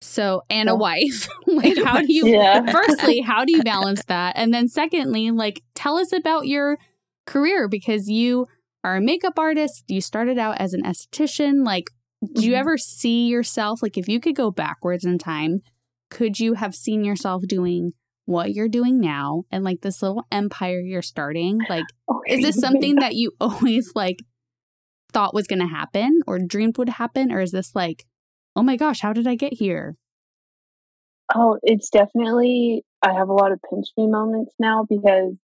[0.00, 1.28] So, and a wife.
[1.46, 2.70] like how do you Yeah.
[2.70, 4.34] firstly, how do you balance that?
[4.36, 6.78] And then secondly, like tell us about your
[7.26, 8.46] career because you
[8.82, 9.84] are a makeup artist.
[9.88, 11.66] You started out as an esthetician.
[11.66, 11.90] Like,
[12.34, 12.58] do you Mhm.
[12.58, 15.60] ever see yourself like if you could go backwards in time,
[16.10, 17.92] could you have seen yourself doing
[18.24, 21.66] what you're doing now and like this little empire you're starting?
[21.68, 21.84] Like,
[22.28, 24.18] is this something that you always like
[25.10, 28.06] thought was going to happen or dreamed would happen or is this like,
[28.56, 29.96] "Oh my gosh, how did I get here?"
[31.34, 32.84] Oh, it's definitely.
[33.02, 35.34] I have a lot of pinch me moments now because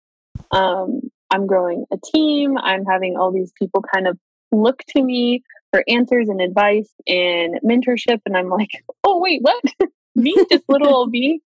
[0.50, 1.00] um,
[1.30, 2.58] I'm growing a team.
[2.58, 4.18] I'm having all these people kind of
[4.52, 8.70] look to me for answers and advice and mentorship, and I'm like,
[9.04, 9.62] oh wait, what?
[10.14, 11.40] me, just little old me.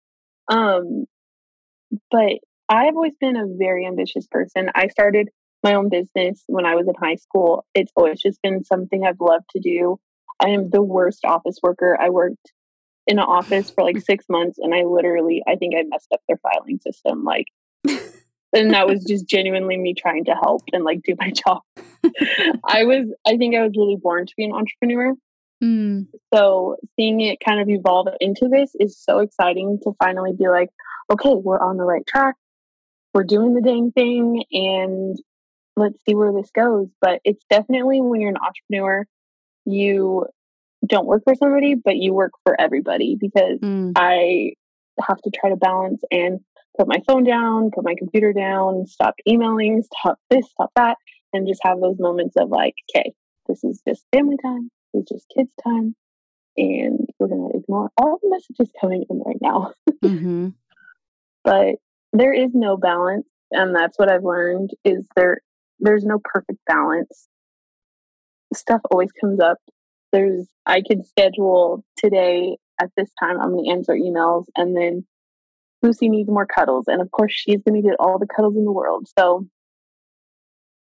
[0.48, 1.06] Um,
[2.11, 4.70] but I've always been a very ambitious person.
[4.74, 5.28] I started
[5.62, 7.66] my own business when I was in high school.
[7.74, 9.98] It's always just been something I've loved to do.
[10.42, 11.98] I am the worst office worker.
[12.00, 12.52] I worked
[13.06, 16.20] in an office for like six months and I literally I think I messed up
[16.28, 17.24] their filing system.
[17.24, 17.46] Like
[18.52, 21.62] and that was just genuinely me trying to help and like do my job.
[22.64, 25.14] I was I think I was really born to be an entrepreneur.
[25.62, 30.48] Mm, So seeing it kind of evolve into this is so exciting to finally be
[30.48, 30.70] like,
[31.12, 32.36] okay, we're on the right track.
[33.12, 35.20] We're doing the dang thing and
[35.76, 36.88] let's see where this goes.
[37.00, 39.06] But it's definitely when you're an entrepreneur,
[39.64, 40.26] you
[40.87, 43.92] don't work for somebody, but you work for everybody because mm.
[43.96, 44.52] I
[45.06, 46.40] have to try to balance and
[46.78, 50.96] put my phone down, put my computer down, stop emailing, stop this, stop that,
[51.33, 53.12] and just have those moments of like, okay,
[53.46, 55.94] this is just family time, this is just kids time,
[56.56, 59.72] and we're gonna ignore all the messages coming in right now.
[60.02, 60.48] hmm
[61.42, 61.76] But
[62.12, 65.40] there is no balance, and that's what I've learned is there
[65.80, 67.28] there's no perfect balance.
[68.54, 69.58] Stuff always comes up.
[70.12, 75.06] There's I could schedule today at this time I'm gonna answer emails and then
[75.82, 78.72] Lucy needs more cuddles and of course she's gonna get all the cuddles in the
[78.72, 79.06] world.
[79.18, 79.46] So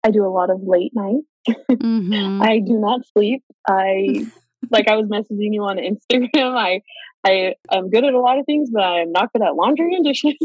[0.04, 1.25] I do a lot of late nights.
[1.69, 3.43] hmm I do not sleep.
[3.67, 4.25] I
[4.71, 6.56] like I was messaging you on Instagram.
[6.56, 6.82] I
[7.25, 10.06] I am good at a lot of things, but I'm not good at laundry and
[10.06, 10.36] dishes.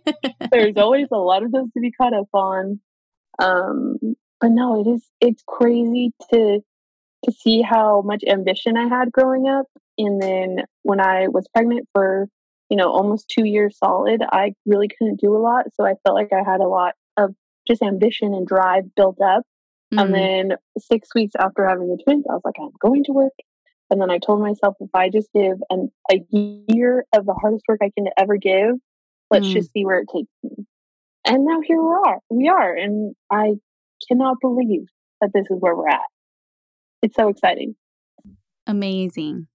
[0.50, 2.80] There's always a lot of those to be caught up on.
[3.38, 3.98] Um,
[4.40, 6.60] but no, it is it's crazy to
[7.24, 9.66] to see how much ambition I had growing up.
[9.98, 12.28] And then when I was pregnant for,
[12.68, 15.66] you know, almost two years solid, I really couldn't do a lot.
[15.74, 17.34] So I felt like I had a lot of
[17.66, 19.44] just ambition and drive built up.
[19.98, 20.12] And Mm.
[20.50, 23.32] then six weeks after having the twins, I was like, I'm going to work.
[23.90, 26.24] And then I told myself, if I just give an, a
[26.68, 28.74] year of the hardest work I can ever give,
[29.30, 29.52] let's Mm.
[29.52, 30.66] just see where it takes me.
[31.26, 32.18] And now here we are.
[32.30, 32.74] We are.
[32.74, 33.54] And I
[34.08, 34.86] cannot believe
[35.20, 36.00] that this is where we're at.
[37.02, 37.74] It's so exciting.
[38.66, 39.48] Amazing.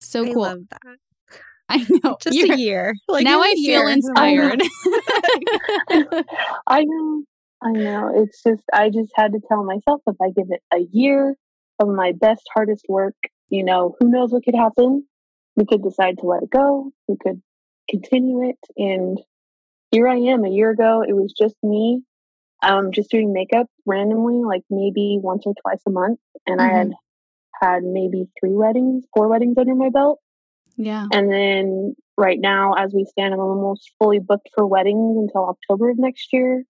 [0.00, 0.42] So I cool.
[0.42, 0.80] love that.
[1.68, 2.16] I know.
[2.22, 2.94] Just You're- a year.
[3.08, 3.88] Like now in a I feel year.
[3.88, 4.62] inspired.
[6.66, 7.22] I know.
[7.62, 8.12] I know.
[8.14, 11.34] It's just, I just had to tell myself if I give it a year
[11.80, 13.14] of my best, hardest work,
[13.48, 15.06] you know, who knows what could happen?
[15.56, 16.92] We could decide to let it go.
[17.08, 17.40] We could
[17.88, 18.58] continue it.
[18.76, 19.18] And
[19.96, 20.44] here I am.
[20.44, 22.02] A year ago, it was just me,
[22.62, 26.18] um, just doing makeup randomly, like maybe once or twice a month.
[26.46, 26.90] And I had
[27.62, 30.20] had maybe three weddings, four weddings under my belt.
[30.76, 31.06] yeah.
[31.10, 35.88] And then right now, as we stand, I'm almost fully booked for weddings until October
[35.88, 36.64] of next year.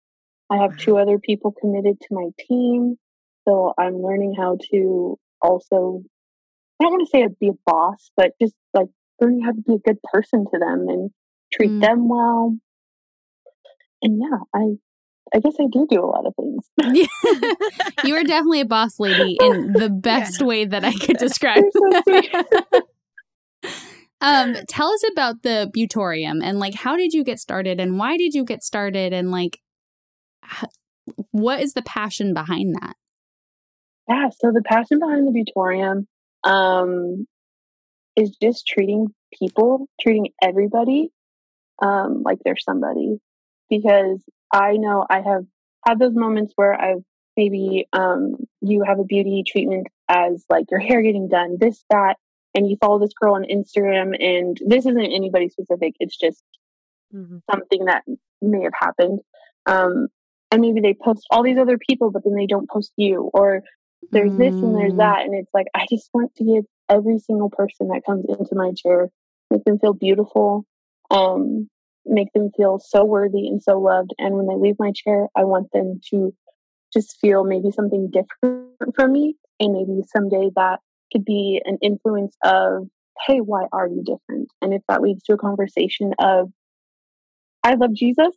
[0.49, 2.97] I have two other people committed to my team.
[3.45, 6.03] So I'm learning how to also,
[6.81, 8.87] I don't want to say be a boss, but just like
[9.21, 11.11] learning how to be a good person to them and
[11.53, 11.81] treat Mm.
[11.81, 12.57] them well.
[14.03, 14.77] And yeah, I,
[15.35, 16.69] I guess I do do a lot of things.
[18.05, 21.65] you are definitely a boss lady in the best way that I could describe.
[21.73, 22.21] So
[24.21, 28.17] um, tell us about the Beautorium and like how did you get started and why
[28.17, 29.61] did you get started and like
[30.45, 30.71] h-
[31.31, 32.95] what is the passion behind that?
[34.09, 36.07] Yeah, so the passion behind the Beautorium
[36.45, 37.27] um,
[38.15, 41.11] is just treating people, treating everybody
[41.83, 43.19] um, like they're somebody.
[43.69, 45.45] Because I know I have
[45.87, 47.03] had those moments where I've
[47.37, 52.17] maybe um, you have a beauty treatment as like your hair getting done, this, that,
[52.55, 56.43] and you follow this girl on Instagram, and this isn't anybody specific, it's just
[57.15, 57.43] Mhm.
[57.51, 58.05] something that
[58.41, 59.21] may have happened.
[59.67, 60.09] Um,
[60.51, 63.63] and maybe they post all these other people, but then they don't post you, or
[64.13, 64.99] there's this and there's Mm.
[64.99, 65.25] that.
[65.25, 68.73] And it's like, I just want to give every single person that comes into my
[68.73, 69.11] chair,
[69.51, 70.65] make them feel beautiful,
[71.11, 71.69] um,
[72.07, 74.13] make them feel so worthy and so loved.
[74.19, 76.35] And when they leave my chair, I want them to
[76.93, 79.37] just feel maybe something different from me.
[79.61, 80.81] And maybe someday that
[81.13, 82.89] could be an influence of,
[83.27, 84.49] hey, why are you different?
[84.61, 86.51] And if that leads to a conversation of,
[87.65, 88.35] I love Jesus,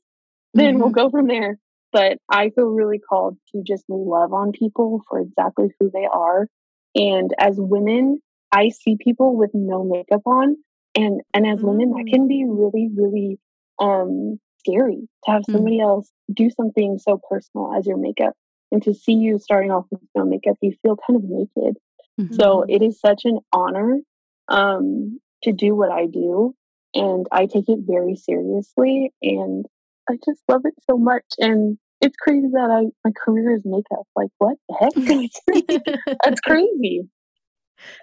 [0.54, 1.58] then we'll go from there.
[1.92, 6.48] But I feel really called to just love on people for exactly who they are.
[6.96, 8.20] And as women,
[8.52, 10.56] I see people with no makeup on.
[10.96, 12.10] And and as women, that Mm.
[12.10, 13.40] can be really, really
[13.80, 15.52] um scary to have Mm.
[15.54, 18.34] somebody else do something so personal as your makeup.
[18.72, 21.78] And to see you starting off with no makeup, you feel kind of naked.
[22.20, 22.36] Mhm.
[22.36, 24.00] So it is such an honor
[24.48, 26.56] um, to do what I do.
[26.94, 29.14] And I take it very seriously.
[29.22, 29.66] And
[30.10, 31.24] I just love it so much.
[31.40, 34.06] And it's crazy that I my career is makeup.
[34.16, 35.68] Like, what the heck?
[36.24, 37.08] That's crazy.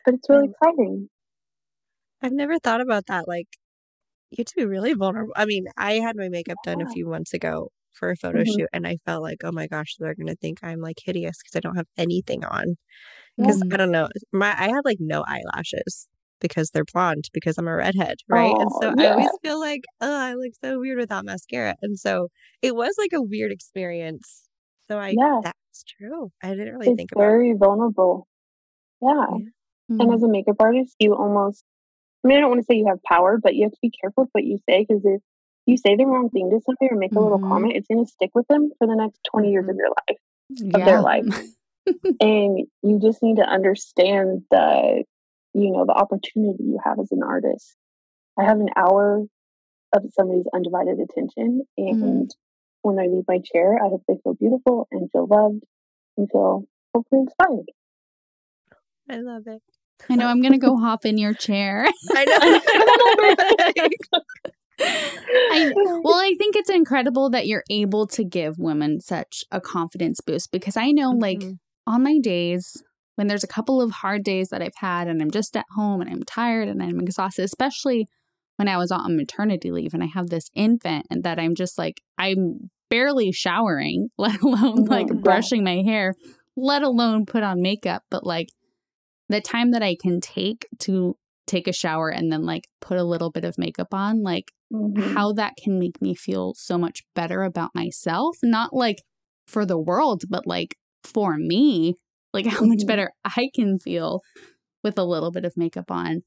[0.05, 1.09] But it's really exciting.
[2.23, 3.29] I've never thought about that.
[3.29, 3.49] Like,
[4.39, 5.33] you have to be really vulnerable.
[5.37, 8.45] I mean, I had my makeup done a few months ago for a photo Mhm.
[8.45, 11.57] shoot, and I felt like, oh my gosh, they're gonna think I'm like hideous because
[11.57, 12.77] I don't have anything on.
[13.41, 13.63] Because.
[13.73, 16.09] I don't know, my I have like no eyelashes
[16.41, 18.57] because they're blonde because I'm a redhead, right?
[18.59, 21.77] and Oh, so I always feel like, oh, I look so weird without mascara.
[21.83, 22.29] And so
[22.63, 24.49] it was like a weird experience.
[24.89, 25.43] So I Yeah.
[25.43, 26.33] that's true.
[26.43, 28.27] I didn't really It's think about very vulnerable.
[29.03, 29.27] Yeah.
[29.31, 29.39] Yeah.
[30.01, 30.15] And Mm.
[30.15, 31.65] as a makeup artist, you almost,
[32.27, 33.91] I mean, I don't want to say you have power, but you have to be
[33.91, 35.21] careful with what you say because if
[35.67, 37.49] you say the wrong thing to somebody or make a little Mhm.
[37.49, 39.79] comment, it's going to stick with them for the next 20 years of Mhm.
[39.79, 40.19] your life.
[40.49, 40.85] yeah.
[40.85, 41.25] their life.
[42.21, 45.05] and you just need to understand the
[45.55, 47.77] you know the opportunity you have as an artist
[48.39, 49.25] i have an hour
[49.93, 52.35] of somebody's undivided attention and
[52.83, 55.65] when they leave my chair i hope they feel beautiful and feel loved
[56.17, 56.65] and feel
[56.95, 57.71] hopefully inspired
[59.09, 59.63] I love it.
[60.09, 61.87] I know I'm gonna go hop in your chair.
[62.15, 62.61] I know.
[64.79, 65.71] I
[66.03, 70.53] well, I think it's incredible that you're able to give women such a confidence boost
[70.53, 71.59] because I know like Mhm.
[71.87, 72.83] on my days
[73.15, 76.01] when there's a couple of hard days that I've had and I'm just at home
[76.03, 78.07] and I'm tired and I'm exhausted, especially
[78.57, 81.79] when I was on maternity leave and I have this infant and that I'm just
[81.79, 86.15] like I'm barely showering, let alone like Mhm, brushing my hair,
[86.57, 88.49] let alone put on makeup, but like
[89.29, 91.17] the time that I can take to
[91.47, 95.15] take a shower and then like put a little bit of makeup on, like Mhm.
[95.15, 99.03] how that can make me feel so much better about myself, not like
[99.47, 101.95] for the world, but like for me,
[102.33, 102.87] like how much Mhm.
[102.87, 104.23] better I can feel
[104.83, 106.23] with a little bit of makeup on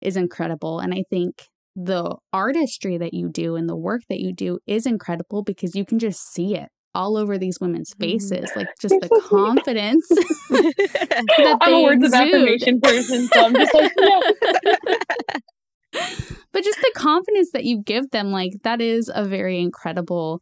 [0.00, 0.78] is incredible.
[0.80, 4.86] And I think the artistry that you do and the work that you do is
[4.86, 8.00] incredible because you can just see it all over these women's Mhm.
[8.00, 10.06] faces, like just the so confidence
[10.50, 14.20] that i'm a words of affirmation person so i'm just like yeah
[16.52, 20.40] but just the confidence that you give them like that is a very incredible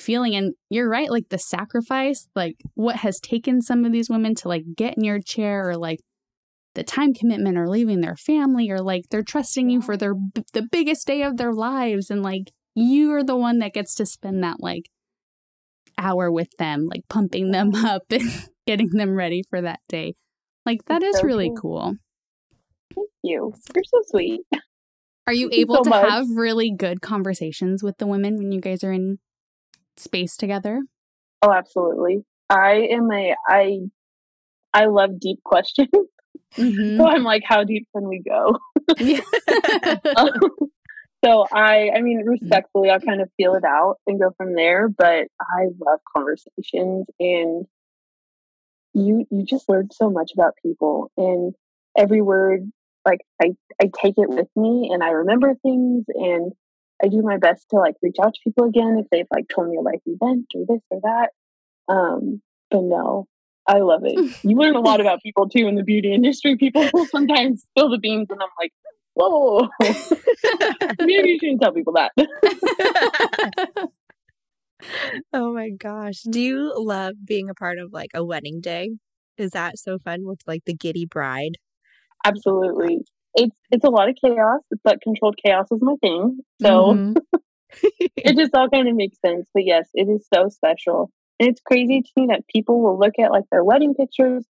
[0.00, 4.34] feeling and you're right like the sacrifice like what has taken some of these women
[4.34, 6.00] to like get in your chair or like
[6.74, 10.14] the time commitment or leaving their family or like they're trusting you for their
[10.52, 14.04] the biggest day of their lives and like you are the one that gets to
[14.04, 14.90] spend that like
[15.98, 18.22] hour with them like pumping them up and
[18.66, 20.14] getting them ready for that day
[20.66, 21.60] like that That's is so really cool.
[21.60, 21.94] cool
[22.94, 23.52] Thank you.
[23.74, 24.40] You're so sweet.
[25.26, 26.08] are you Thank you able so to much.
[26.08, 29.18] have really good conversations with the women when you guys are in
[29.96, 30.82] space together
[31.42, 32.24] Oh, absolutely.
[32.48, 33.78] I am a I
[34.72, 35.88] I love deep questions.
[36.56, 36.96] Mhm.
[37.00, 38.58] So I'm like, how deep can we go?
[38.98, 39.20] Yeah.
[41.24, 44.88] so I I mean respectfully I'll kind of feel it out and go from there.
[44.88, 47.66] But I love conversations and
[48.94, 51.54] you you just learn so much about people and
[51.96, 52.70] every word
[53.06, 56.52] like I, I take it with me and I remember things and
[57.02, 59.68] I do my best to like reach out to people again if they've like told
[59.68, 61.30] me a life event or this or that.
[61.92, 63.26] Um, but no,
[63.66, 64.36] I love it.
[64.42, 66.56] You learn a lot about people too in the beauty industry.
[66.56, 68.72] People will sometimes spill the beans and I'm like,
[69.14, 69.68] whoa,
[71.00, 72.12] maybe you shouldn't tell people that.
[75.32, 76.22] oh my gosh.
[76.22, 78.90] Do you love being a part of like a wedding day?
[79.38, 81.56] Is that so fun with like the giddy bride?
[82.24, 83.00] Absolutely.
[83.34, 86.38] It's it's a lot of chaos, but controlled chaos is my thing.
[86.62, 87.16] So Mhm.
[88.16, 89.48] it just all kind of makes sense.
[89.52, 91.10] But yes, it is so special.
[91.40, 94.44] And it's crazy to me that people will look at like their wedding pictures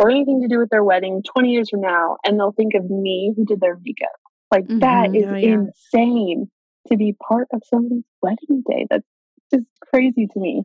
[0.00, 2.88] or anything to do with their wedding 20 years from now and they'll think of
[2.90, 4.16] me who did their makeup.
[4.50, 5.16] Like that Mhm.
[5.16, 5.54] is Oh, yeah.
[5.54, 6.50] insane
[6.88, 8.86] to be part of somebody's wedding day.
[8.90, 9.06] That's
[9.52, 10.64] just crazy to me.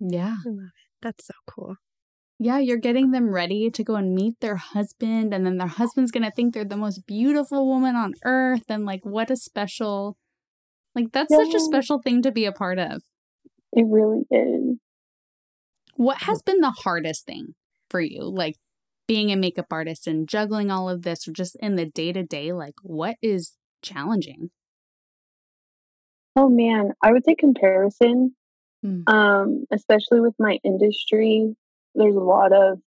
[0.00, 0.88] yeah I love it.
[1.00, 1.76] That's so cool.
[2.38, 6.10] Yeah, you're getting them ready to go and meet their husband, and then their husband's
[6.10, 10.16] gonna think they're the most beautiful woman on earth, and like, what a special,
[10.94, 13.02] like, that's such a special thing to be a part of.
[13.72, 14.78] It really is.
[15.96, 17.54] What has been the hardest thing
[17.92, 18.24] for you?
[18.24, 18.56] Like,
[19.06, 22.24] being a makeup artist and juggling all of this, or just in the day to
[22.24, 24.50] day, like, what is challenging?
[26.34, 28.34] Oh man, I would say comparison.
[28.84, 29.08] Mm.
[29.08, 31.54] Um, especially with my industry,
[31.94, 32.80] there's a lot of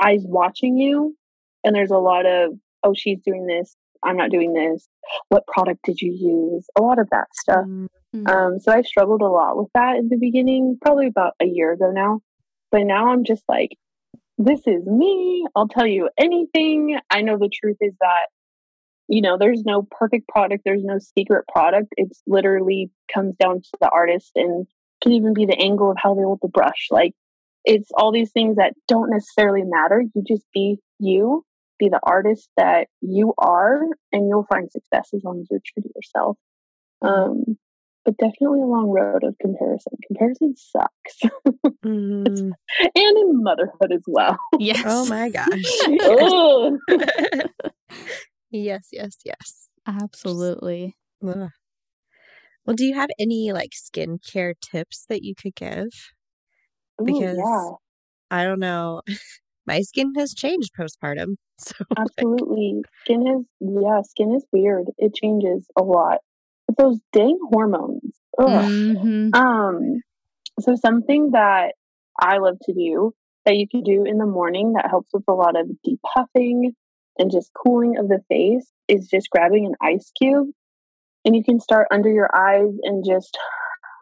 [0.00, 1.14] eyes watching you,
[1.62, 2.52] and there's a lot of
[2.84, 4.88] oh, she's doing this, I'm not doing this.
[5.30, 6.64] What product did you use?
[6.78, 7.66] A lot of that stuff.
[7.66, 8.28] Mm, Mm.
[8.28, 11.72] Um, so I struggled a lot with that in the beginning, probably about a year
[11.72, 12.20] ago now.
[12.70, 13.76] But now I'm just like,
[14.38, 15.44] this is me.
[15.54, 16.98] I'll tell you anything.
[17.10, 18.28] I know the truth is that,
[19.08, 21.88] you know, there's no perfect product, there's no secret product.
[21.96, 24.66] It's literally comes down to the artist and
[25.02, 26.88] can even be the angle of how they hold the brush.
[26.90, 27.14] Like,
[27.64, 30.02] it's all these things that don't necessarily matter.
[30.14, 31.44] You just be you,
[31.78, 33.82] be the artist that you are,
[34.12, 36.36] and you'll find success as long as you're true to yourself.
[37.02, 37.58] Um,
[38.08, 39.92] but definitely a long road of comparison.
[40.06, 41.18] Comparison sucks,
[41.84, 42.24] mm.
[42.26, 42.52] and
[42.94, 44.38] in motherhood as well.
[44.58, 44.82] Yes.
[44.86, 46.88] Oh my gosh.
[46.98, 47.50] Ugh.
[48.50, 49.68] yes, yes, yes.
[49.86, 50.96] Absolutely.
[51.26, 51.50] Ugh.
[52.64, 55.88] Well, do you have any like skincare tips that you could give?
[57.02, 57.70] Ooh, Because yeah,
[58.30, 59.02] I don't know.
[59.66, 61.36] My skin has changed postpartum.
[61.58, 62.80] So like, absolutely.
[63.04, 64.86] Skin is yeah, skin is weird.
[64.96, 66.20] It changes a lot.
[66.76, 68.14] Those dang hormones.
[68.38, 68.46] Ugh.
[68.90, 69.34] Mhm.
[69.34, 70.02] Um,
[70.60, 71.74] so something that
[72.20, 73.14] I love to do
[73.44, 76.74] that you can do in the morning that helps with a lot of depuffing
[77.18, 80.48] and just cooling of the face is just grabbing an ice cube
[81.24, 83.38] and you can start under your eyes and just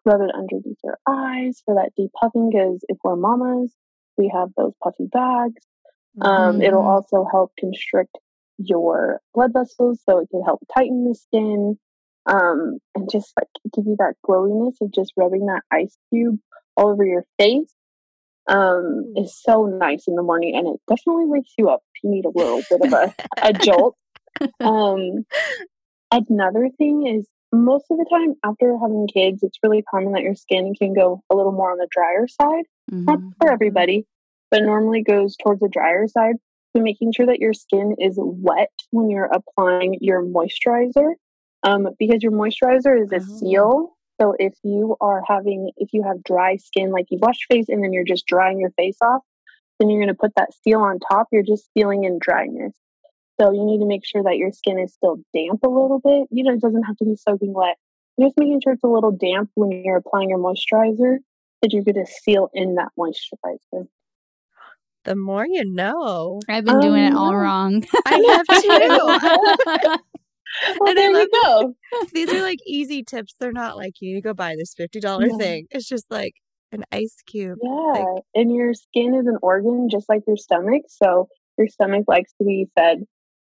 [0.05, 3.75] rub it underneath your eyes for that depuffing because if we're mamas,
[4.17, 5.63] we have those puffy bags.
[6.21, 6.87] Um, It'll Mhm.
[6.91, 8.17] also help constrict
[8.59, 11.79] your blood vessels, so it can help tighten the skin,
[12.27, 16.39] um, and just like give you that glowiness of just rubbing that ice cube
[16.77, 17.73] all over your face.
[18.49, 19.25] Um, Mm.
[19.25, 22.27] is so nice in the morning, and it definitely wakes you up if you need
[22.27, 23.97] a little bit of a, a jolt.
[24.61, 25.25] Um,
[26.13, 30.35] another thing is most of the time after having kids, it's really common that your
[30.35, 33.33] skin can go a little more on the drier side not Mhm.
[33.39, 34.07] for everybody,
[34.51, 36.37] but normally goes towards the drier side.
[36.77, 41.15] So making sure that your skin is wet when you're applying your moisturizer,
[41.67, 43.39] um, because your moisturizer is a Oh.
[43.39, 43.93] seal.
[44.21, 47.69] So if you are having, if you have dry skin, like you wash your face
[47.69, 49.21] and then you're just drying your face off,
[49.79, 51.27] then you're going to put that seal on top.
[51.31, 52.75] You're just sealing in dryness.
[53.39, 56.29] So you need to make sure that your skin is still damp a little bit.
[56.31, 57.77] You know, it doesn't have to be soaking wet.
[58.17, 61.19] You're just making sure it's a little damp when you're applying your moisturizer
[61.61, 63.87] that you're going to seal in that moisturizer.
[65.05, 66.41] the more you know.
[66.49, 67.85] I've been doing it all Um, wrong.
[68.07, 69.99] I have too.
[70.79, 71.75] Well, And there you go.
[72.13, 73.35] These are like easy tips.
[73.39, 75.37] They're not like you need to go buy this fifty dollar Yeah.
[75.39, 75.67] thing.
[75.71, 76.35] It's just like
[76.73, 77.59] an ice cube.
[77.63, 78.05] Yeah,
[78.35, 80.83] and your skin is an organ just like your stomach.
[80.89, 81.29] So
[81.59, 83.05] your stomach likes to be fed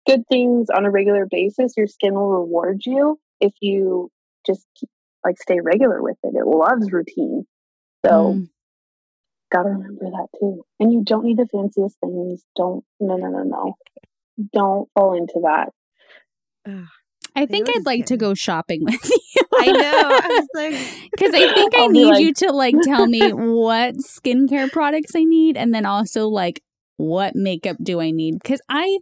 [0.07, 4.09] good things on a regular basis, your skin will reward you if you
[4.45, 4.89] just keep,
[5.23, 6.33] like stay regular with it.
[6.35, 7.45] It loves routine.
[8.05, 8.49] So Mm.
[9.51, 10.63] gotta remember that too.
[10.79, 12.43] And you don't need the fanciest things.
[12.55, 13.75] Don't no no no no.
[14.53, 15.69] Don't fall into that.
[17.35, 19.41] I think I'd like to go shopping with you.
[19.57, 20.09] I know.
[20.09, 23.07] I was like, Because I think I I'll be need like- you to like tell
[23.07, 26.61] me what skincare products I need and then also like
[26.97, 28.35] what makeup do I need?
[28.41, 28.99] Because I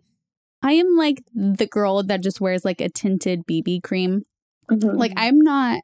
[0.61, 4.23] I am like the girl that just wears like a tinted BB cream.
[4.71, 4.97] Mhm.
[4.97, 5.81] Like I'm not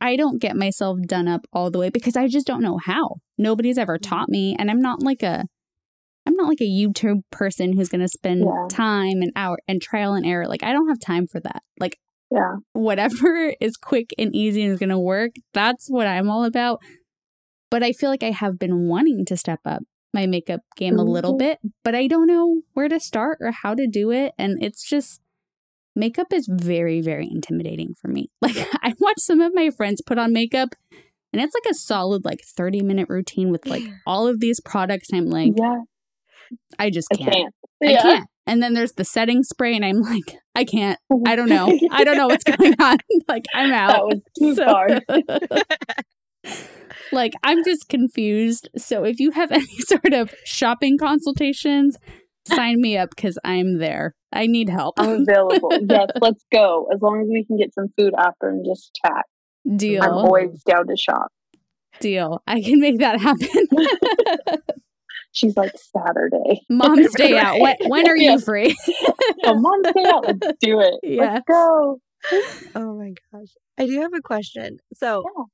[0.00, 3.16] I don't get myself done up all the way because I just don't know how.
[3.36, 5.44] Nobody's ever taught me and I'm not like a
[6.28, 8.66] I'm not like a YouTube person who's going to spend Yeah.
[8.70, 10.46] time and hour and trial and error.
[10.46, 11.62] Like I don't have time for that.
[11.80, 11.98] Like
[12.30, 12.56] yeah.
[12.74, 16.80] whatever is quick and easy and is going to work, that's what I'm all about.
[17.70, 19.82] But I feel like I have been wanting to step up
[20.14, 21.38] my makeup game a little Mhm.
[21.38, 24.32] bit, but I don't know where to start or how to do it.
[24.38, 25.20] And it's just,
[25.96, 28.30] makeup is very, very intimidating for me.
[28.42, 30.74] Like, I watch some of my friends put on makeup.
[31.32, 35.10] And it's like a solid like 30 minute routine with like all of these products.
[35.10, 35.80] And I'm like, yeah.
[36.78, 37.32] I just can't.
[37.32, 37.54] can't.
[37.82, 38.26] I can't.
[38.46, 40.98] And then there's the setting spray, and I'm like, I can't.
[41.26, 41.66] I don't know.
[41.90, 42.96] I don't know what's going on.
[43.28, 43.88] like I'm out.
[43.88, 46.56] That was too So- far.
[47.12, 48.68] like I'm just confused.
[48.76, 51.96] So if you have any sort of shopping consultations,
[52.46, 54.14] sign me up because I'm there.
[54.32, 54.94] I need help.
[54.98, 55.70] I'm available.
[55.88, 56.86] yes, let's go.
[56.94, 59.24] As long as we can get some food after and just chat.
[59.76, 60.02] Deal.
[60.02, 61.28] I'm always down to shop.
[62.00, 62.42] Deal.
[62.46, 63.48] I can make that happen.
[65.38, 66.62] She's like Saturday.
[66.68, 67.60] Mom's day out.
[67.60, 68.76] When, when are you free?
[69.46, 70.24] On, stay out.
[70.26, 70.94] Let's do it.
[71.04, 71.18] Yes.
[71.20, 72.00] Let's go.
[72.74, 73.48] oh my gosh.
[73.78, 74.78] I do have a question.
[74.94, 75.44] So, Yeah.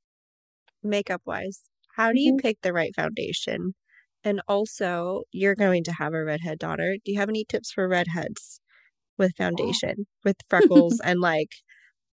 [0.81, 1.61] makeup wise,
[1.95, 2.39] how do you Mhm.
[2.39, 3.75] pick the right foundation?
[4.23, 6.95] And also, you're going to have a redhead daughter.
[7.05, 8.59] Do you have any tips for redheads
[9.19, 11.51] with foundation, with freckles, and like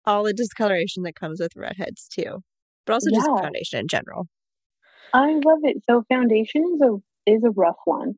[0.04, 2.40] all the discoloration that comes with redheads too?
[2.84, 4.26] But also just foundation in general.
[5.14, 5.84] I love it.
[5.88, 6.96] So foundation is a
[7.26, 8.14] is a rough one.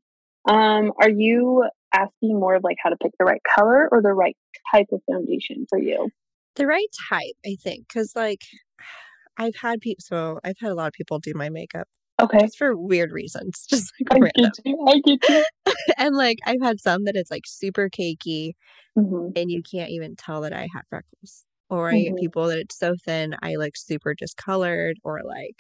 [0.48, 4.12] Um, are you asking more of like how to pick the right color or the
[4.12, 4.36] right
[4.74, 6.11] type of foundation for you?
[6.57, 8.40] The right type, I think, because like
[9.38, 11.88] I've had people, so I've had a lot of people do my makeup
[12.20, 12.38] Okay.
[12.40, 14.53] just for weird reasons, just I like random.
[14.53, 14.84] get you.
[14.86, 15.44] I get you.
[15.98, 18.53] and like I've had some that it's like super cakey
[18.96, 21.44] hmm and you can't even tell that I have freckles.
[21.70, 22.18] Or I get Mhm.
[22.18, 25.57] people that it's so thin I look super discolored or like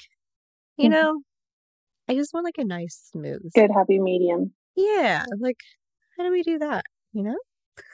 [0.78, 0.90] you Mhm.
[0.90, 1.22] know,
[2.08, 3.52] I just want like a nice smooth.
[3.54, 4.52] Good happy medium.
[4.76, 5.24] Yeah.
[5.38, 5.58] Like
[6.16, 6.84] how do we do that?
[7.12, 7.38] You know?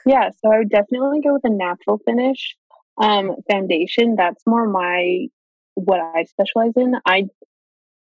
[0.05, 2.55] Yeah, so I would definitely go with a natural finish
[3.01, 4.15] um, foundation.
[4.15, 5.27] That's more my
[5.75, 6.95] what I specialize in.
[7.05, 7.25] I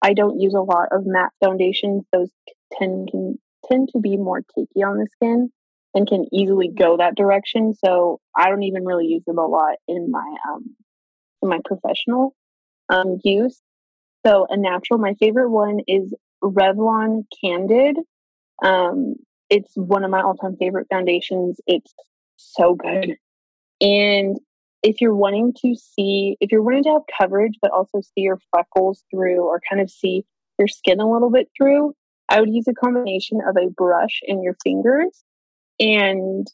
[0.02, 2.04] I don't use a lot of matte foundations.
[2.12, 2.30] Those
[2.78, 3.38] tend can
[3.70, 5.50] tend to be more cakey on the skin
[5.94, 7.74] and can easily go that direction.
[7.74, 10.74] So I don't even really use them a lot in my um
[11.42, 12.34] in my professional
[12.88, 13.60] um use.
[14.26, 17.96] So a natural, my favorite one is Revlon Candid.
[18.62, 19.14] Um,
[19.48, 21.60] it's one of my all-time favorite foundations.
[21.66, 21.92] It's
[22.36, 23.16] so good.
[23.80, 24.38] And
[24.82, 28.38] if you're wanting to see, if you're wanting to have coverage, but also see your
[28.50, 30.24] freckles through or kind of see
[30.58, 31.94] your skin a little bit through,
[32.28, 35.24] I would use a combination of a brush and your fingers
[35.78, 36.46] and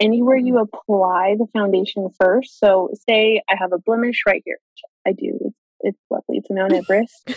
[0.00, 2.58] anywhere you apply the foundation first.
[2.58, 4.58] So, say I have a blemish right here.
[5.06, 5.47] I do.
[5.80, 6.40] It's, it's lovely.
[6.40, 7.30] to a Mount Everest.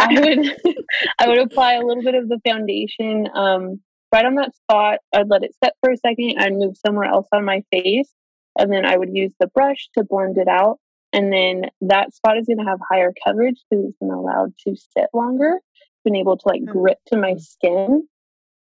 [0.00, 0.84] I would
[1.18, 3.80] I would apply a little bit of the foundation um,
[4.12, 4.98] right on that spot.
[5.12, 6.36] I'd let it set for a second.
[6.38, 8.12] I'd move somewhere else on my face,
[8.58, 10.78] and then I would use the brush to blend it out.
[11.14, 14.74] And then that spot is going to have higher coverage because it's been allowed to
[14.76, 15.60] sit longer,
[16.04, 16.72] been able to like Mm.
[16.72, 18.08] grip to my skin.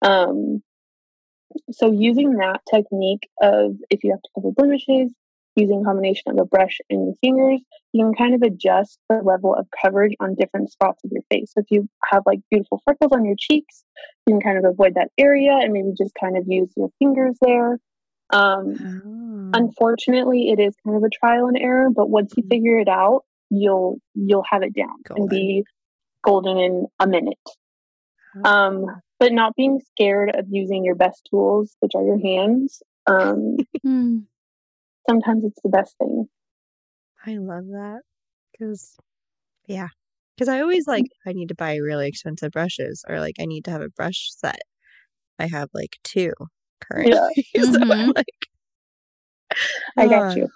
[0.04, 0.62] Um,
[1.72, 5.12] so using that technique of if you have to cover blemishes,
[5.56, 7.62] using a combination of a brush and your fingers,
[7.93, 11.51] you can kind of adjust the level of coverage on different spots of your face.
[11.53, 13.84] So if you have like beautiful freckles on your cheeks,
[14.28, 17.38] you can kind of avoid that area and maybe just kind of use your fingers
[17.41, 17.80] there.
[18.32, 19.51] Um, Oh.
[19.53, 22.49] unfortunately, it is kind of a trial and error, but once you Mhm.
[22.49, 25.64] figure it out, you'll you'll have it down and be
[26.24, 27.38] golden in a minute.
[28.43, 28.86] Um,
[29.20, 32.84] but not being scared of using your best tools, which are your hands.
[33.08, 34.20] Um, Hmm.
[35.10, 36.28] Sometimes it's the best thing.
[37.26, 38.01] I love that
[38.51, 38.95] because,
[39.68, 39.88] yeah,
[40.36, 43.66] because I always like I need to buy really expensive brushes or like I need
[43.66, 44.60] to have a brush set.
[45.39, 46.34] I have like two
[46.82, 47.18] currently,
[47.56, 48.16] so I'm Mhm.
[48.16, 48.26] like,
[49.97, 50.47] I uh, got you.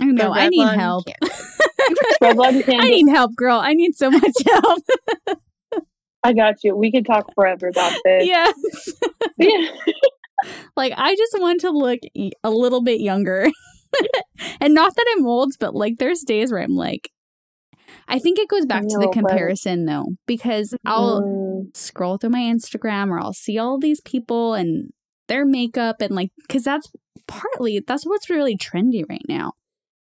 [0.00, 0.32] I know.
[0.34, 1.04] I need help.
[2.22, 3.58] I need help, girl.
[3.58, 4.82] I need so much help.
[6.24, 6.74] I got you.
[6.76, 8.26] We could talk forever about this.
[8.26, 8.54] yes.
[9.38, 9.68] yeah.
[10.76, 12.00] like I just want to look
[12.42, 13.48] a little bit younger.
[14.60, 17.10] and not that I'm old, but like there's days where I'm like
[18.08, 22.16] I think it goes back to the No, but- comparison though, because I'll Mm, scroll
[22.18, 24.90] through my Instagram or I'll see all these people and
[25.28, 26.90] their makeup and like cuz that's
[27.26, 29.52] partly that's what's really trendy right now.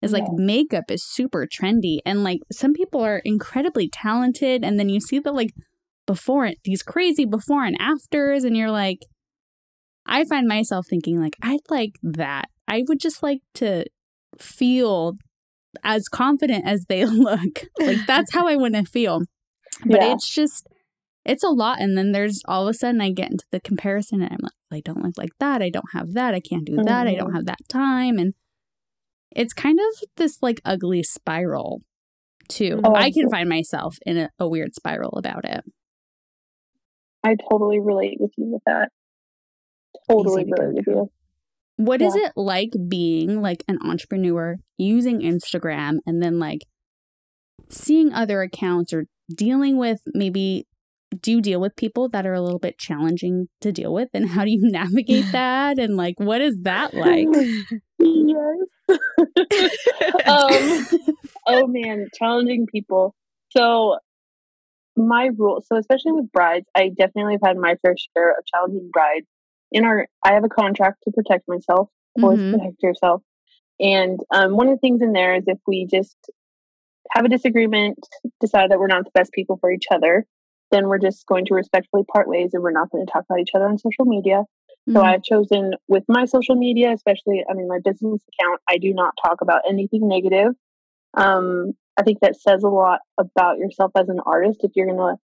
[0.03, 0.35] Is like Yeah.
[0.45, 5.17] makeup is super trendy and like some people are incredibly talented and then you see
[5.19, 5.53] the like
[6.05, 8.99] before it these crazy before and afters and you're like
[10.05, 12.49] I find myself thinking like I'd like that.
[12.67, 13.85] I would just like to
[14.37, 15.17] feel
[15.83, 17.63] as confident as they look.
[17.79, 19.21] Like that's how I want to feel.
[19.85, 20.13] But Yeah.
[20.13, 20.67] it's just
[21.25, 24.21] it's a lot and then there's all of a sudden I get into the comparison
[24.21, 25.61] and I'm like I don't look like that.
[25.61, 26.33] I don't have that.
[26.33, 27.07] I can't do that.
[27.07, 27.35] I don't Mhm.
[27.35, 28.33] have that time and
[29.35, 31.81] it's kind of this like ugly spiral
[32.47, 32.79] too.
[32.83, 35.63] Oh, I can find myself in a, a weird spiral about it.
[37.23, 38.89] I totally relate with you with that.
[40.09, 41.11] Totally Easy to go relate with you.
[41.77, 42.27] What is Yeah.
[42.27, 46.61] it like being like an entrepreneur using Instagram and then like
[47.69, 49.05] seeing other accounts or
[49.35, 50.65] dealing with maybe
[51.21, 54.29] do you deal with people that are a little bit challenging to deal with and
[54.29, 57.27] how do you navigate that and like what is that like?
[57.99, 58.57] yes.
[60.27, 60.87] um,
[61.47, 63.13] oh man, challenging people.
[63.55, 63.97] So
[64.95, 68.89] my rule, so especially with brides, I definitely have had my fair share of challenging
[68.91, 69.27] brides.
[69.71, 71.89] In our, I have a contract to protect myself.
[72.21, 72.51] Always Mhm.
[72.51, 73.21] protect yourself.
[73.79, 76.17] And um, one of the things in there is if we just
[77.11, 77.99] have a disagreement,
[78.39, 80.25] decide that we're not the best people for each other,
[80.71, 83.39] then we're just going to respectfully part ways, and we're not going to talk about
[83.39, 84.43] each other on social media.
[84.89, 85.05] So Mhm.
[85.05, 89.13] I've chosen with my social media, especially, I mean, my business account, I do not
[89.23, 90.55] talk about anything negative.
[91.13, 94.97] Um, I think that says a lot about yourself as an artist if you're going
[94.97, 95.17] to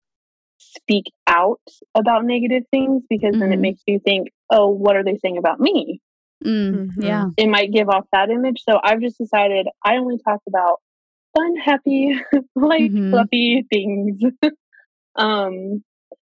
[0.75, 1.61] speak out
[1.95, 3.61] about negative things because then it Mhm.
[3.61, 6.01] makes you think, oh, what are they saying about me?
[6.43, 7.03] Mm, Mhm.
[7.03, 7.29] yeah.
[7.37, 8.63] It might give off that image.
[8.67, 10.81] So I've just decided I only talk about
[11.35, 12.19] fun, happy,
[12.55, 13.11] light, Mhm.
[13.11, 14.21] fluffy things.
[15.15, 15.83] um,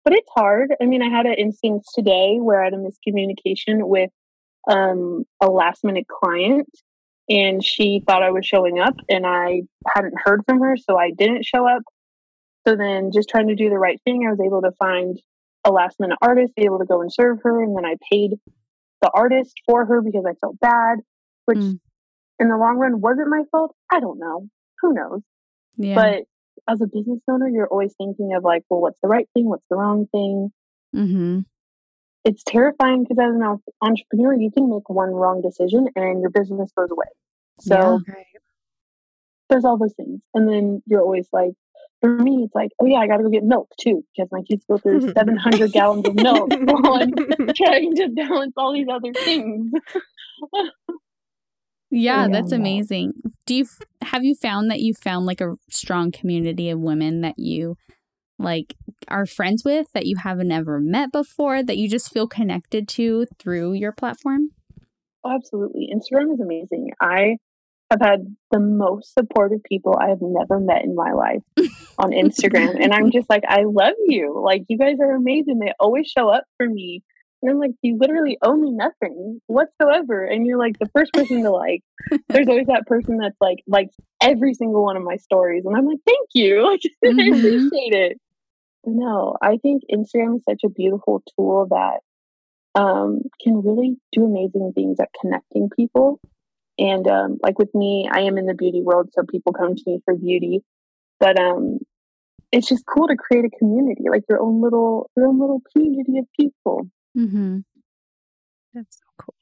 [0.05, 0.74] but it's hard.
[0.80, 4.11] I mean, I had an instance today where I had a miscommunication with
[4.68, 6.68] um, a last minute client,
[7.28, 9.62] and she thought I was showing up, and I
[9.95, 11.82] hadn't heard from her, so I didn't show up.
[12.66, 15.20] So then, just trying to do the right thing, I was able to find
[15.64, 18.32] a last minute artist, be able to go and serve her, and then I paid
[19.02, 20.98] the artist for her because I felt bad,
[21.46, 21.78] which Mm.
[22.38, 23.74] in the long run wasn't my fault.
[23.90, 24.48] I don't know.
[24.80, 25.22] Who knows?
[25.76, 25.94] Yeah.
[25.94, 26.24] But
[26.72, 29.46] as a business owner, you're always thinking of like, well, what's the right thing?
[29.48, 30.52] What's the wrong thing?
[30.94, 31.40] Mm-hmm.
[32.24, 36.72] It's terrifying because as an entrepreneur, you can make one wrong decision and your business
[36.76, 37.08] goes away.
[37.60, 37.74] So
[38.06, 38.14] Yeah.
[38.14, 38.26] Right.
[39.50, 40.20] there's all those things.
[40.32, 41.52] And then you're always like,
[42.05, 44.42] for me, it's like, oh yeah, I got to go get milk too because my
[44.42, 47.12] kids go through 700 gallons of milk while I'm
[47.57, 49.72] trying to balance all these other things.
[51.90, 53.14] Yeah, Yeah, that's amazing.
[53.46, 53.66] Do you
[54.02, 57.78] have you found that you found like a strong community of women that you
[58.38, 58.74] like
[59.09, 63.24] are friends with that you haven't ever met before that you just feel connected to
[63.38, 64.50] through your platform?
[65.24, 65.88] Oh, absolutely.
[65.90, 66.90] Instagram is amazing.
[67.00, 67.38] I
[67.91, 71.43] have had the most supportive people I have never met in my life
[71.99, 72.76] on Instagram.
[72.82, 74.41] and I'm just like, I love you.
[74.45, 75.59] Like, you guys are amazing.
[75.59, 77.03] They always show up for me.
[77.43, 80.24] And I'm like, you literally owe me nothing whatsoever.
[80.24, 81.82] And you're like the first person to like.
[82.30, 85.64] There's always that person that's like, likes every single one of my stories.
[85.66, 86.62] And I'm like, thank you.
[86.70, 87.39] Like, I Mhm.
[87.39, 88.18] appreciate it.
[88.87, 92.01] No, I think Instagram is such a beautiful tool that
[92.80, 96.20] um, can really do amazing things at connecting people.
[96.79, 99.83] And um, like with me, I am in the beauty world, so people come to
[99.87, 100.62] me for beauty.
[101.20, 101.79] But um,
[102.51, 106.18] it's just cool to create a community, like your own little your own little community
[106.18, 106.89] of people.
[107.16, 107.59] Mm-hmm.
[108.75, 109.35] That's so cool.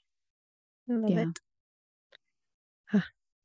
[0.90, 1.20] I love Yeah.
[1.22, 1.38] it.
[2.90, 3.00] Huh.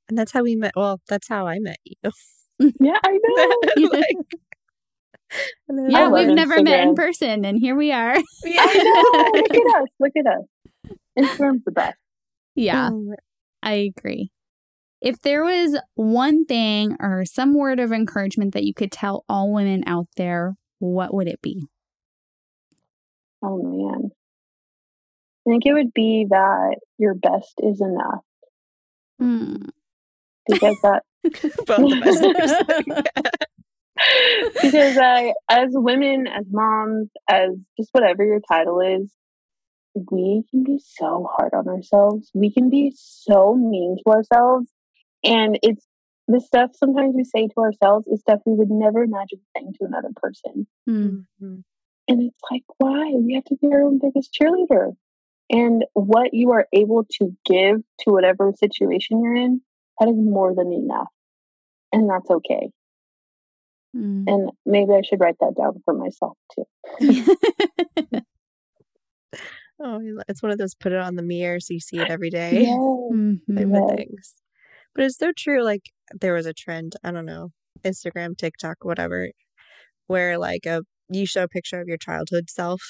[0.09, 0.73] And that's how we met.
[0.75, 2.11] Well, that's how I met you.
[2.79, 3.87] Yeah, I know.
[3.89, 4.39] Like-
[5.69, 8.15] and Yeah, we've never met in person, and here we are.
[8.15, 9.31] I know.
[9.41, 9.87] Look at us.
[9.99, 10.97] Look at us.
[11.19, 11.97] Instagram's the best.
[12.55, 13.13] yeah, Um,
[13.67, 14.31] I agree.
[15.01, 19.53] If there was one thing or some word of encouragement that you could tell all
[19.53, 21.67] women out there, what would it be?
[23.43, 24.11] Oh man.
[25.45, 28.23] I think it would be that your best is enough
[29.19, 29.55] Hmm.
[30.47, 31.03] because that
[31.67, 33.01] both of us.
[34.61, 39.11] because I, as women, as moms, as just whatever your title is,
[40.09, 42.31] we can be so hard on ourselves.
[42.33, 44.71] We can be so mean to ourselves.
[45.23, 45.85] And it's
[46.27, 49.85] the stuff sometimes we say to ourselves is stuff we would never imagine saying to
[49.85, 50.67] another person.
[50.85, 51.19] Hmm.
[51.41, 51.63] Mhm.
[52.09, 53.13] And it's like, why?
[53.13, 54.95] We have to be our own biggest cheerleader.
[55.49, 59.61] And what you are able to give to whatever situation you're in,
[59.99, 61.07] that is more than enough.
[61.93, 62.69] And that's okay.
[63.95, 64.25] Mm.
[64.27, 66.65] And maybe I should write that down for myself too.
[69.79, 72.29] Oh, it's one of those put it on the mirror so you see it every
[72.29, 72.61] day
[73.55, 73.95] type of Yeah.
[73.95, 74.33] things.
[74.95, 75.63] But it's so true.
[75.63, 75.83] Like
[76.19, 77.49] there was a trend, I don't know,
[77.83, 79.29] Instagram, TikTok, whatever,
[80.07, 82.81] where like a you show a picture of your childhood self,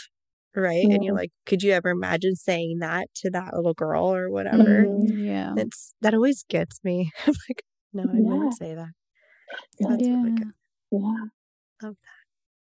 [0.56, 0.88] right?
[0.90, 4.88] And you're like, could you ever imagine saying that to that little girl or whatever?
[4.88, 5.26] Mhm.
[5.26, 5.54] Yeah.
[5.58, 7.12] It's that always gets me.
[7.28, 7.64] I'm like,
[7.94, 8.22] no, I Yeah.
[8.22, 8.90] wouldn't say that.
[9.82, 9.90] So Yeah.
[9.90, 10.36] that's really Yeah.
[10.36, 10.54] good.
[10.92, 11.26] Yeah.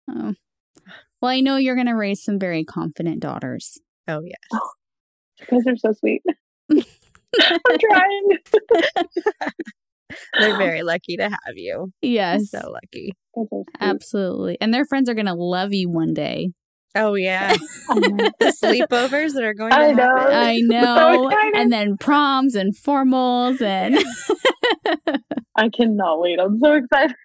[0.10, 0.34] Oh.
[1.22, 3.80] Well, I know you're going to raise some very confident daughters.
[4.08, 4.62] Oh yes.
[5.40, 6.22] You guys are so sweet.
[6.72, 8.30] I'm trying.
[10.40, 11.92] They're very lucky to have you.
[12.02, 12.50] Yes.
[12.52, 13.12] So lucky.
[13.36, 13.66] You guys are sweet.
[13.82, 14.58] Absolutely.
[14.62, 16.50] And their friends are going to love you one day.
[16.98, 17.54] Oh yeah.
[17.90, 17.96] I
[18.40, 19.98] the sleepovers that are going to I happen.
[19.98, 20.16] know.
[20.32, 21.28] I know.
[21.28, 21.56] excited.
[21.60, 23.98] and then proms and formals and
[25.58, 26.40] I cannot wait.
[26.40, 27.16] I'm so excited.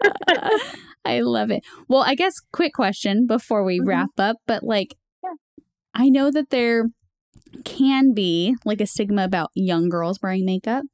[1.05, 1.63] I love it.
[1.89, 3.87] Well, I guess quick question before we Mhm.
[3.87, 4.97] wrap up, but like Yeah.
[5.95, 6.91] I know that there
[7.65, 10.85] can be like a stigma about young girls wearing makeup.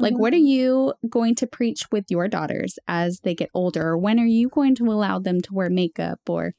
[0.00, 3.88] Like what are you going to preach with your daughters as they get older?
[3.90, 6.54] Or When are you going to allow them to wear makeup or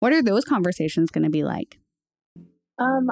[0.00, 1.78] what are those conversations going to be like?
[2.78, 3.08] Um,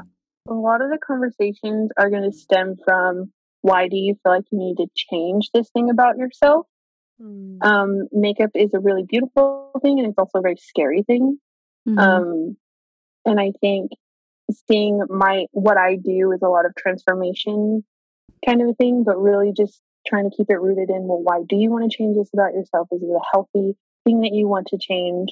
[0.46, 4.44] a lot of the conversations are going to stem from why do you feel like
[4.50, 6.66] you need to change this thing about yourself?
[7.20, 7.64] Mm.
[7.64, 11.38] Um, makeup is a really beautiful thing and it's also a very scary thing.
[11.88, 11.98] Mhm.
[11.98, 12.56] Um,
[13.24, 13.92] and I think
[14.68, 17.84] seeing my what I do is a lot of transformation
[18.46, 21.42] kind of a thing, but really just trying to keep it rooted in well, why
[21.46, 22.88] do you want to change this about yourself?
[22.92, 25.30] Is it a healthy thing that you want to change?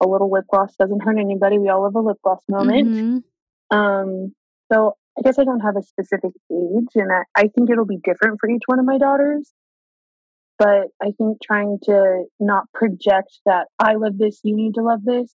[0.00, 1.58] A little lip gloss doesn't hurt anybody.
[1.58, 2.88] We all have a lip gloss moment.
[2.88, 3.22] Mhm.
[3.70, 4.34] Um,
[4.72, 7.98] so I guess I don't have a specific age, and I, I think it'll be
[7.98, 9.52] different for each one of my daughters.
[10.58, 15.04] But I think trying to not project that I love this, you need to love
[15.04, 15.32] this,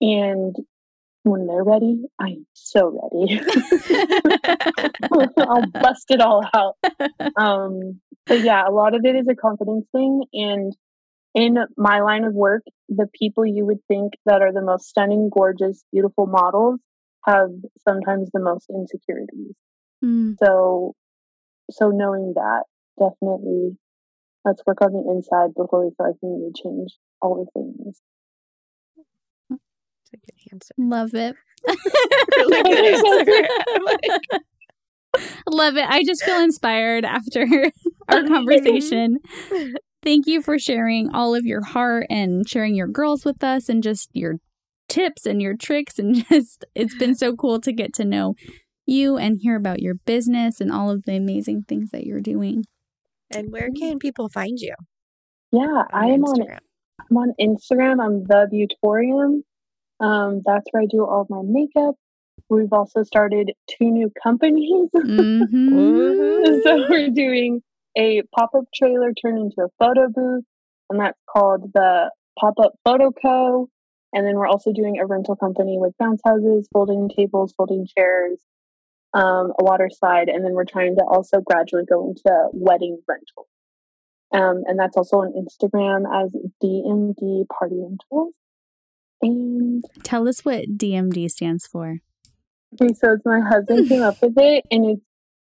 [0.00, 0.54] and
[1.24, 3.40] when they're ready, I'm so ready.
[5.38, 6.76] I'll bust it all out.
[7.36, 10.74] Um, but yeah, a lot of it is a confidence thing, and
[11.34, 15.30] in my line of work, the people you would think that are the most stunning,
[15.32, 16.80] gorgeous, beautiful models
[17.26, 17.50] have
[17.86, 19.54] sometimes the most insecurities.
[20.04, 20.36] Mm.
[20.42, 20.94] So,
[21.70, 22.64] so knowing that
[22.98, 23.76] definitely,
[24.44, 28.00] let's work on the inside before we start to change all the things.
[30.14, 30.74] That's a good answer.
[30.78, 31.36] Love it.
[32.36, 33.48] Really good answer.
[33.74, 34.00] I'm like,
[35.48, 35.88] Love it.
[35.88, 37.46] I just feel inspired after
[38.08, 39.18] our conversation.
[40.02, 43.82] Thank you for sharing all of your heart and sharing your girls with us and
[43.82, 44.34] just your
[44.88, 45.98] tips and your tricks.
[45.98, 48.34] And just, it's been so cool to get to know
[48.86, 52.64] you and hear about your business and all of the amazing things that you're doing.
[53.30, 54.74] and where can people find you?
[55.52, 56.58] Yeah, I am on Instagram.
[57.10, 58.04] I'm on Instagram.
[58.04, 59.44] I'm the Beautorium.
[60.00, 61.94] Um, that's where I do all of my makeup.
[62.48, 64.90] We've also started two new companies.
[64.94, 66.44] Mhm.
[66.64, 67.62] So we're doing
[67.96, 70.44] a pop-up trailer turned into a photo booth,
[70.90, 73.68] and that's called the Pop-Up Photo Co.
[74.12, 78.38] And then we're also doing a rental company with bounce houses, folding tables, folding chairs,
[79.12, 83.46] um, a water slide, and then we're trying to also gradually go into wedding rental.
[84.32, 88.34] Um, and that's also on Instagram as DMD Party Rentals.
[89.24, 92.00] And Tell us what DMD stands for.
[92.80, 95.02] Okay, so it's my husband came up with it, and it's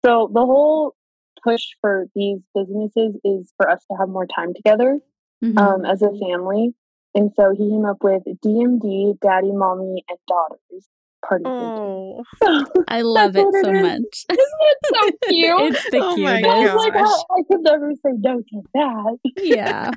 [0.04, 0.94] so the whole
[1.42, 4.98] push for these businesses is for us to have more time together
[5.42, 5.58] Mhm.
[5.58, 6.74] um, as a family.
[7.14, 10.88] And so he came up with DMD, Daddy, Mommy, and Daughters
[11.26, 12.64] Party Oh, Center.
[12.88, 13.82] I love it what it so is.
[13.82, 14.26] much.
[14.28, 15.74] it's so cute.
[15.74, 16.74] it's the Oh my I cutest.
[16.74, 17.24] was like, gosh.
[17.30, 19.18] I, I could never say no to that.
[19.36, 19.90] Yeah.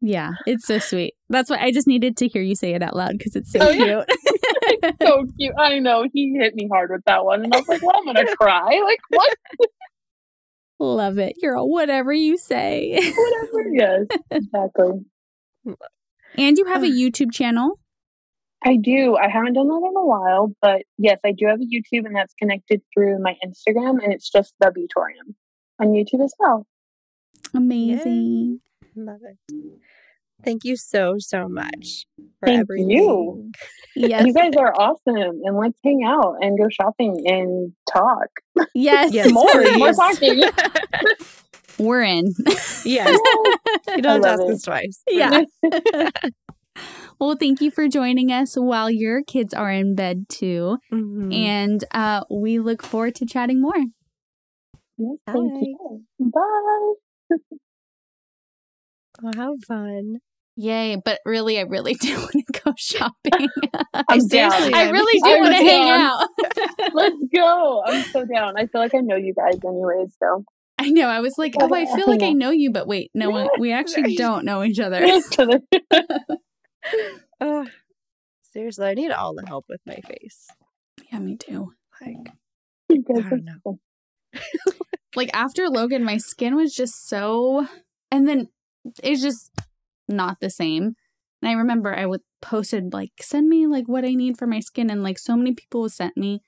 [0.00, 1.14] Yeah, it's so sweet.
[1.28, 3.58] That's why I just needed to hear you say it out loud because it's so
[3.60, 4.04] Oh, yeah.
[4.06, 4.94] cute.
[5.02, 5.54] so cute.
[5.58, 8.04] I know he hit me hard with that one, and I was like, "Well, I'm
[8.06, 9.36] gonna cry." Like what?
[10.78, 11.34] Love it.
[11.42, 12.92] You're all whatever you say.
[12.94, 13.68] Whatever.
[13.72, 15.00] Yes, exactly.
[16.36, 17.80] And you have a YouTube channel.
[18.64, 19.16] I do.
[19.16, 22.14] I haven't done that in a while, but yes, I do have a YouTube, and
[22.14, 25.34] that's connected through my Instagram, and it's just the Beautorium
[25.80, 26.66] on YouTube as well.
[27.54, 28.60] Amazing.
[29.04, 29.64] Love it.
[30.44, 32.06] Thank you so, so much
[32.40, 32.90] for Thank everything.
[32.90, 33.50] you.
[33.96, 34.26] Yes.
[34.26, 38.28] You guys are awesome, and let's hang out and go shopping and talk.
[38.72, 39.12] Yes.
[39.12, 39.44] Yes, More,
[39.76, 40.44] more talking.
[41.78, 42.32] We're in.
[42.84, 43.18] Yes.
[43.88, 44.50] You I don't have to love ask it.
[44.52, 45.02] us twice.
[45.08, 45.42] yeah.
[47.18, 50.78] well, thank you for joining us while your kids are in bed too.
[50.92, 51.34] Mhm.
[51.34, 53.74] And uh, we look forward to chatting more.
[54.98, 55.60] Yes, thank Bye.
[55.62, 56.04] you.
[57.30, 57.56] Bye.
[59.22, 60.18] Oh, how fun.
[60.56, 60.96] Yay.
[61.04, 63.48] But really, I really do want to go shopping.
[63.94, 64.50] I'm down.
[64.52, 66.28] seriously I really do I'm want to hang out.
[66.94, 67.82] Let's go.
[67.86, 68.54] I'm so down.
[68.56, 70.44] I feel like I know you guys anyways, so.
[70.80, 71.08] I know.
[71.08, 73.72] I was like, oh, I feel like I know you, but wait, no, we- we
[73.72, 75.02] actually don't know each other.
[75.02, 75.60] Each other.
[77.40, 77.68] Ugh.
[78.52, 80.46] seriously, I need all the help with my face.
[81.12, 81.72] Yeah, me too.
[82.00, 82.32] Like,
[82.88, 83.78] You guys I don't know.
[85.16, 87.66] Like after Logan, my skin was just so,
[88.12, 88.48] and then
[89.02, 89.50] it's just
[90.08, 90.94] not the same.
[91.40, 94.60] And I remember I would posted like, send me like what I need for my
[94.60, 96.40] skin, and like so many people sent me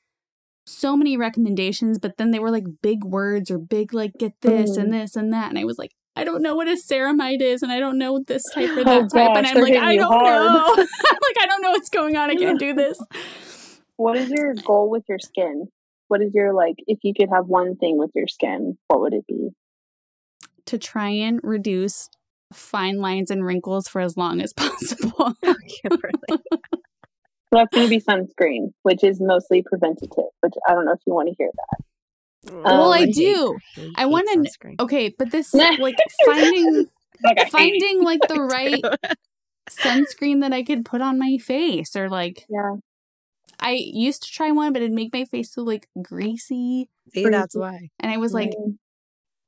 [0.67, 4.77] so many recommendations, but then they were like big words or big like get this
[4.77, 4.93] and mm.
[4.93, 5.93] this and that, and I was like.
[6.17, 9.05] I don't know what a ceramide is, and I don't know this type or that
[9.05, 10.25] Oh, type, and I'm like, I don't hard.
[10.25, 10.75] know.
[10.77, 12.31] Like, I don't know what's going on.
[12.31, 13.01] I can't do this.
[13.97, 15.69] What is your goal with your skin?
[16.09, 16.75] What is your like?
[16.89, 19.51] If you could have one thing with your skin, what would it be?
[20.67, 22.11] To try and reduce
[22.53, 25.35] fine lines and wrinkles for as long as possible.
[27.53, 30.27] So that's going to be sunscreen, which is mostly preventative.
[30.41, 32.53] Which I don't know if you want to hear that.
[32.53, 33.57] well, I Um, do.
[33.75, 36.87] hate I wanna kn- Okay, but this like finding
[37.25, 38.85] Like I hate finding like the right
[39.69, 42.77] sunscreen that I could put on my face or like Yeah.
[43.59, 47.57] I used to try one but it'd make my face so like greasy See, that's
[47.57, 47.91] why.
[47.99, 48.77] and I was like Mm.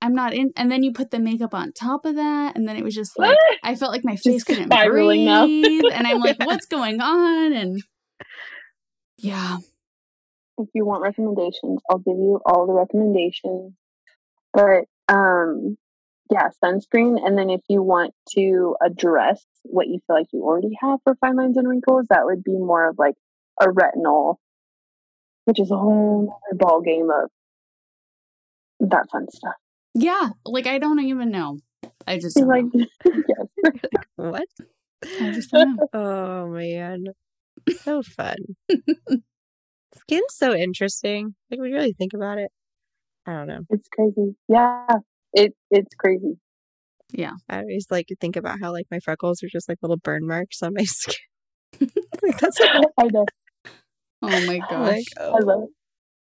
[0.02, 2.76] I'm not in and then you put the makeup on top of that and then
[2.76, 6.38] it was just like I felt like my face Just couldn't breathe and I'm like
[6.44, 7.82] what's going on and
[9.16, 9.58] yeah
[10.58, 13.74] if you want recommendations, I'll give you all the recommendations.
[14.52, 15.76] But um
[16.30, 20.76] yeah, sunscreen and then if you want to address what you feel like you already
[20.80, 23.14] have for fine lines and wrinkles, that would be more of like
[23.60, 24.36] a retinol,
[25.44, 27.30] which is a whole other ball game of
[28.88, 29.54] that fun stuff.
[29.94, 31.58] Yeah like I don't even know
[32.06, 32.64] I just like.
[34.16, 34.46] What?
[35.04, 35.52] I just
[35.92, 37.04] Oh man,
[37.82, 38.36] so fun.
[39.96, 41.34] Skin's so interesting.
[41.50, 42.50] Like we really think about it.
[43.26, 43.60] I don't know.
[43.70, 44.36] It's crazy.
[44.48, 44.86] Yeah.
[45.32, 46.38] It it's crazy.
[47.12, 49.98] Yeah, I always like to think about how like my freckles are just like little
[49.98, 51.14] burn marks on my skin.
[52.22, 53.26] like, that's I know.
[54.22, 55.70] oh my gosh like I oh, love it.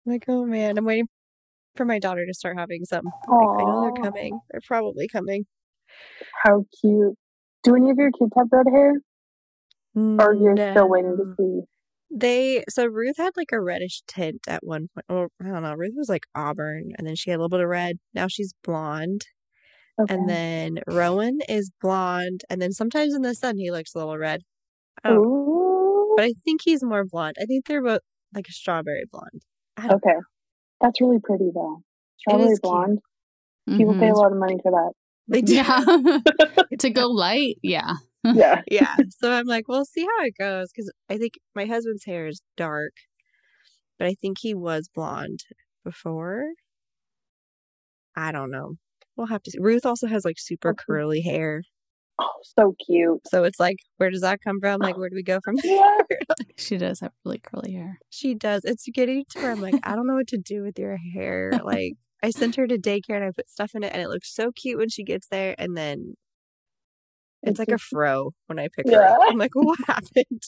[0.07, 1.09] like oh man, I'm waiting
[1.79, 3.07] for my daughter to start having some.
[3.07, 4.39] Like, I know they're coming.
[4.51, 5.47] They're probably coming.
[6.45, 7.15] How cute.
[7.65, 8.93] Do any of your kids have red hair?
[9.97, 11.61] Or mm, you're still waiting to see?
[12.11, 15.07] They so Ruth had like a reddish tint at one point.
[15.09, 15.75] Or I don't know.
[15.75, 17.99] Ruth was like auburn, and then she had a little bit of red.
[18.15, 19.27] Now she's blonde,
[20.01, 20.15] Okay.
[20.15, 24.17] and then Rowan is blonde, and then sometimes in the sun he looks a little
[24.19, 24.43] red.
[25.05, 26.15] I don't, Ooh.
[26.17, 27.37] but I think he's more blonde.
[27.41, 28.01] I think they're both
[28.35, 29.43] like a strawberry blonde.
[29.77, 30.17] I don't Okay.
[30.81, 31.83] That's really pretty though.
[32.19, 33.01] Strawberry blonde.
[33.69, 34.19] People pay a mm-hmm.
[34.19, 34.93] lot of money for that.
[35.29, 35.55] They do.
[35.55, 35.85] yeah
[36.79, 38.63] to go light yeah Yeah.
[38.71, 38.97] yeah.
[39.11, 42.41] So I'm like, we'll see how it goes because I think my husband's hair is
[42.57, 42.93] dark,
[43.99, 45.41] but I think he was blonde
[45.85, 46.47] before.
[48.17, 48.75] I don't know.
[49.17, 49.59] We'll have to see.
[49.61, 51.63] Ruth also has like super curly hair.
[52.21, 53.21] Oh, so cute.
[53.29, 54.81] So it's like, where does that come from?
[54.81, 55.93] Like, where do we go from Yeah.
[56.11, 56.19] there?
[56.57, 57.99] She does have really curly hair.
[58.11, 58.65] she does.
[58.65, 61.53] It's getting to where I'm like, I don't know what to do with your hair.
[61.63, 64.35] Like, I sent her to daycare and I put stuff in it, and it looks
[64.35, 66.15] so cute when she gets there, and then
[67.45, 69.19] it's It's like a fro when I pick her up.
[69.29, 70.43] I'm like, what happened?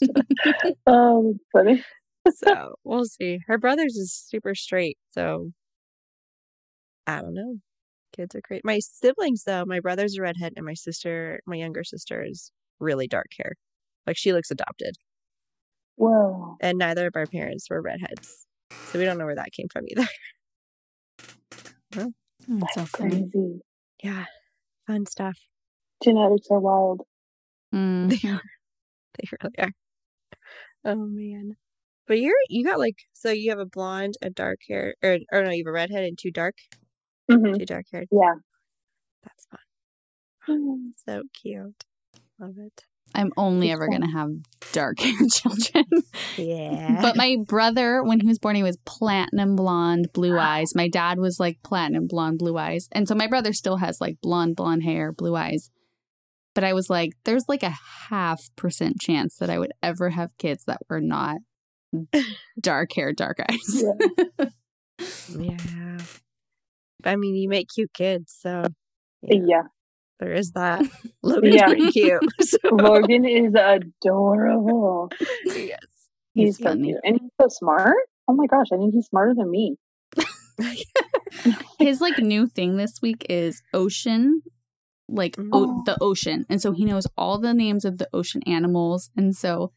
[0.87, 1.85] Oh, funny.
[2.35, 3.39] so we'll see.
[3.47, 5.53] Her brother's is super straight, so
[7.07, 7.57] I don't know.
[8.17, 8.65] Kids are great.
[8.65, 13.07] My siblings, though, my brother's a redhead, and my sister, my younger sister, is really
[13.07, 13.53] dark hair.
[14.07, 14.97] Like she looks adopted,
[15.97, 16.57] Whoa.
[16.61, 18.47] and neither of our parents were redheads,
[18.87, 20.07] so we don't know where that came from either.
[21.99, 22.13] Oh,
[22.49, 23.29] That's so That's funny.
[23.33, 23.61] crazy.
[24.03, 24.25] yeah,
[24.87, 25.37] fun stuff.
[26.03, 27.03] Genetics are wild.
[27.75, 28.09] Mm.
[28.11, 28.43] They are.
[29.19, 29.73] They really are.
[30.85, 31.57] Oh man.
[32.07, 35.43] But you're you got like so you have a blonde, a dark hair, or or
[35.45, 36.55] no, you have a redhead and two dark,
[37.31, 38.09] hmm two dark haired.
[38.11, 38.35] Yeah.
[39.25, 40.93] That's fun.
[41.07, 41.85] So cute.
[42.39, 42.85] Love it.
[43.15, 44.31] I'm only ever gonna have
[44.73, 45.85] dark haired children.
[46.37, 47.01] Yeah.
[47.03, 50.75] but my brother, when he was born, he was platinum blonde, blue eyes.
[50.75, 52.89] My dad was like platinum blonde, blue eyes.
[52.93, 55.71] And so my brother still has like blonde, blonde hair, blue eyes.
[56.55, 57.75] But I was like, there's like a
[58.09, 61.39] half percent chance that I would ever have kids that were not
[62.61, 63.85] dark hair, dark eyes.
[64.39, 64.47] Yeah.
[65.39, 65.99] yeah.
[67.07, 68.65] I mean, you make cute kids, so
[69.23, 69.63] Yeah.
[70.19, 70.83] there is that.
[71.23, 71.67] Logan's Yeah.
[71.67, 72.23] pretty cute.
[72.41, 75.11] So- Logan is adorable.
[75.47, 75.79] yes.
[76.35, 76.83] He's, He's so funny.
[76.89, 77.01] cute.
[77.05, 77.97] And he's so smart.
[78.29, 79.77] Oh my gosh, I think he's smarter than me.
[81.79, 84.43] His like new thing this week is ocean,
[85.09, 85.83] like o- Oh.
[85.87, 89.11] the ocean, and so he knows all the names of the ocean animals.
[89.17, 89.73] And so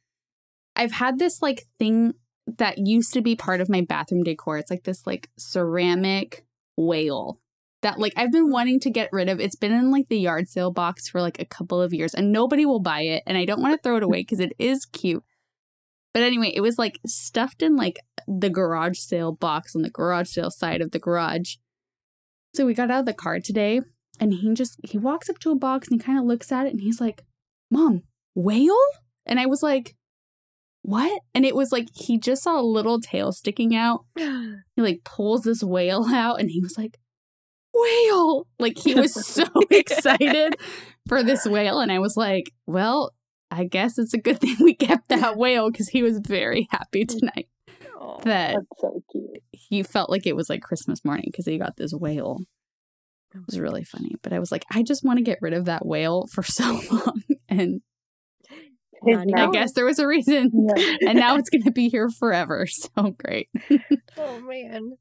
[0.75, 2.13] I've had this like thing
[2.57, 4.57] that used to be part of my bathroom decor.
[4.57, 6.45] It's like this like ceramic
[6.75, 7.39] whale
[7.83, 9.39] that like I've been wanting to get rid of.
[9.39, 12.31] It's been in like the yard sale box for like a couple of years, and
[12.31, 13.23] nobody will buy it.
[13.27, 15.23] And I don't want to throw it away because it is cute.
[16.13, 20.29] But anyway, it was like stuffed in like the garage sale box on the garage
[20.29, 21.55] sale side of the garage.
[22.55, 23.81] So we got out of the car today
[24.19, 26.65] and he just he walks up to a box and he kind of looks at
[26.65, 27.23] it and he's like,
[27.69, 28.03] "Mom,
[28.33, 28.77] whale?"
[29.25, 29.95] And I was like,
[30.83, 34.05] "What?" And it was like he just saw a little tail sticking out.
[34.75, 36.97] He like pulls this whale out and he was like,
[37.73, 40.55] "Whale!" Like he was so excited
[41.07, 43.11] for this whale and I was like, "Well,
[43.51, 47.05] I guess it's a good thing we kept that whale because he was very happy
[47.05, 47.47] tonight
[47.99, 48.17] Aw.
[48.21, 49.43] that That's so cute.
[49.51, 52.39] he felt like it was like Christmas morning because he got this whale.
[53.35, 54.15] It was really funny.
[54.21, 56.79] But I was like, I just want to get rid of that whale for so
[56.91, 57.23] long.
[57.49, 57.81] And
[59.05, 60.51] His Not I guess there was a reason.
[60.53, 60.97] Yeah.
[61.07, 62.65] And now it's going to be here forever.
[62.73, 63.49] So great.
[64.17, 64.97] Oh man.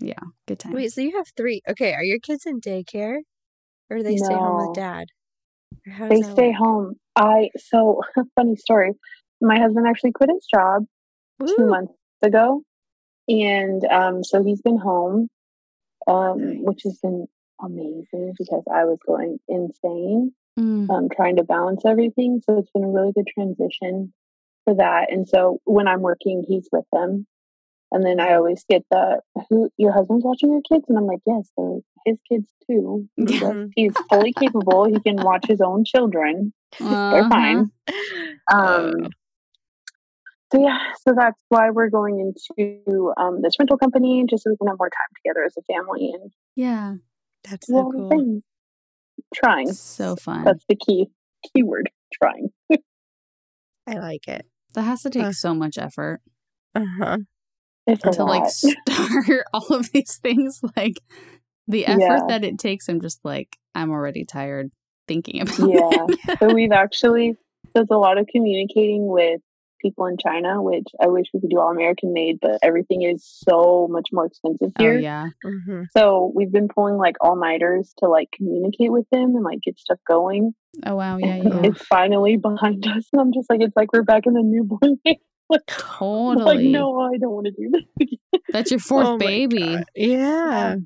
[0.00, 0.14] Yeah.
[0.46, 0.72] Good time.
[0.72, 1.62] Wait, so you have three.
[1.68, 3.18] Okay, are your kids in daycare?
[3.90, 5.06] Or do they stay home with dad?
[5.84, 6.56] They stay work?
[6.56, 6.94] home.
[7.16, 8.02] I so
[8.36, 8.92] funny story.
[9.40, 10.84] My husband actually quit his job
[11.46, 11.92] two months
[12.22, 12.62] ago,
[13.28, 15.28] and um, so he's been home,
[16.06, 17.26] um, which has been
[17.60, 20.90] amazing because I was going insane, Mm.
[20.90, 22.40] um, trying to balance everything.
[22.44, 24.12] So it's been a really good transition
[24.64, 25.10] for that.
[25.10, 27.26] And so when I'm working, he's with them,
[27.90, 31.20] and then I always get the who your husband's watching your kids, and I'm like,
[31.26, 33.08] yes, they're his kids too.
[33.16, 33.64] Yeah.
[33.74, 34.84] He's fully capable.
[34.84, 36.52] He can watch his own children.
[36.78, 37.28] They're Uh-huh.
[37.30, 37.70] fine.
[38.50, 38.90] Oh.
[38.90, 39.08] Um,
[40.52, 44.56] so yeah, so that's why we're going into um, this rental company just so we
[44.58, 46.96] can have more time together as a family and Yeah.
[47.48, 48.08] That's so the cool.
[48.10, 48.42] things.
[49.34, 49.72] Trying.
[49.72, 50.44] So fun.
[50.44, 51.08] That's the key
[51.54, 51.90] keyword.
[52.12, 52.50] Trying.
[53.86, 54.46] I like it.
[54.74, 55.32] that has to take Uh.
[55.32, 56.20] so much effort
[56.74, 57.18] Uh huh.
[57.86, 60.60] It's a to like start all of these things.
[60.76, 61.00] Like
[61.66, 62.20] the effort Yeah.
[62.28, 64.70] that it takes, I'm just like, I'm already tired
[65.08, 66.06] thinking about Yeah.
[66.08, 66.38] it.
[66.38, 67.36] so we've actually
[67.74, 69.40] there's a lot of communicating with
[69.82, 73.24] people in China, which I wish we could do all American made, but everything is
[73.24, 74.98] so much more expensive oh, here.
[74.98, 75.26] yeah.
[75.42, 79.60] hmm So we've been pulling like all nighters to like communicate with them and like
[79.62, 80.54] get stuff going.
[80.86, 81.18] Oh, wow.
[81.18, 81.36] Yeah.
[81.42, 81.60] Yeah.
[81.64, 83.08] It's finally behind us.
[83.12, 85.16] And I'm just like, it's like we're back in the newborn phase.
[85.50, 86.44] Like, Totally.
[86.44, 88.08] like, no, I don't want to do this.
[88.52, 89.76] That's your fourth Oh baby.
[89.94, 90.76] Yeah.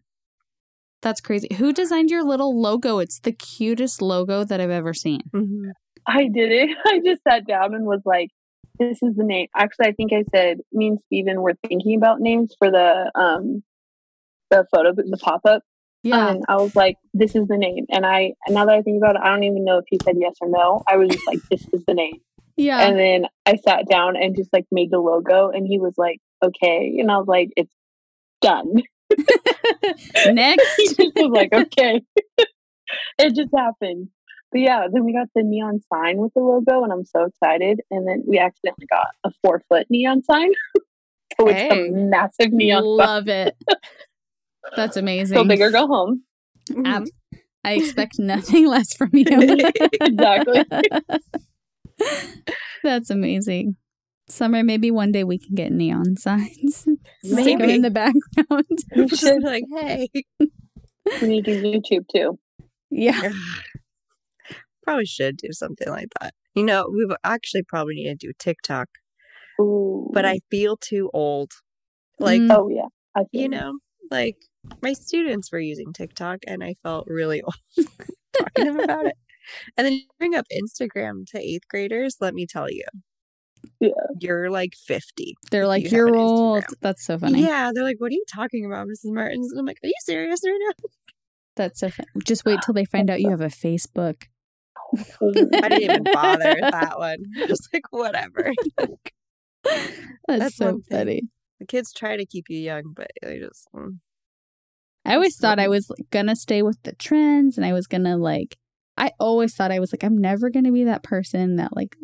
[1.02, 1.48] That's crazy.
[1.54, 2.98] Who designed your little logo?
[2.98, 5.20] It's the cutest logo that I've ever seen.
[5.32, 5.70] Mhm.
[6.06, 6.70] I did it.
[6.84, 8.30] I just sat down and was like,
[8.78, 9.48] this is the name.
[9.54, 13.62] Actually, I think I said me and Steven were thinking about names for the um
[14.50, 15.62] the photo the pop up.
[16.02, 16.28] Yeah.
[16.28, 17.86] And I was like, this is the name.
[17.90, 20.16] And I now that I think about it, I don't even know if he said
[20.18, 20.82] yes or no.
[20.88, 22.20] I was just like, this is the name.
[22.56, 22.86] yeah.
[22.86, 26.18] And then I sat down and just like made the logo and he was like,
[26.44, 26.96] okay.
[27.00, 27.74] And I was like, it's
[28.40, 28.74] done.
[30.24, 30.76] he Next.
[30.76, 32.02] just was like, okay.
[33.18, 34.08] it just happened.
[34.52, 37.80] But yeah, then we got the neon sign with the logo and I'm so excited.
[37.90, 40.50] And then we accidentally got a four foot neon sign.
[41.40, 41.88] so it's Hey.
[41.88, 42.86] a massive neon sign.
[42.96, 43.56] Love it.
[44.76, 45.36] That's amazing.
[45.36, 46.22] So big or go home.
[46.84, 47.38] Ab- mm-hmm.
[47.64, 49.24] I expect nothing less from you.
[50.00, 50.64] Exactly.
[52.84, 53.76] That's amazing.
[54.28, 56.78] Summer, maybe one day we can get neon signs.
[56.78, 56.88] Stick
[57.24, 57.74] 'em Maybe.
[57.74, 58.64] in the background.
[58.94, 60.08] We Just like, hey.
[61.20, 62.38] we need to YouTube too.
[62.90, 63.30] Yeah.
[64.86, 66.32] Probably should do something like that.
[66.54, 68.88] You know, we actually probably need to do TikTok,
[69.60, 70.08] Ooh.
[70.14, 71.52] but I feel too old.
[72.18, 72.54] Like, Mm.
[72.56, 72.88] Oh yeah.
[73.14, 73.78] I feel you know,
[74.10, 74.36] like
[74.82, 77.54] my students were using TikTok and I felt really old
[78.38, 79.16] talking to them about it.
[79.76, 82.82] And then you bring up Instagram to eighth graders, let me tell you.
[83.78, 83.90] Yeah.
[84.18, 85.36] You're like 50.
[85.52, 86.64] They're like, you you're old.
[86.64, 87.42] Instagram." That's so funny.
[87.42, 89.12] Yeah, they're like, what are you talking about, Mrs.
[89.12, 89.52] Martins?
[89.52, 90.88] And I'm like, are you serious right now?
[91.54, 92.08] That's so funny.
[92.24, 94.24] Just wait till they find out you have a Facebook.
[95.20, 97.18] I didn't even bother with that one.
[97.48, 98.52] Just like, whatever.
[99.64, 99.90] That's,
[100.28, 101.22] That's so funny.
[101.58, 103.66] The kids try to keep you young, but they just.
[103.74, 103.98] mm.
[105.04, 108.16] I always thought I was like, gonna stay with the trends and I was gonna
[108.16, 108.58] like
[108.98, 111.96] I always thought I was like I'm never gonna be that person that like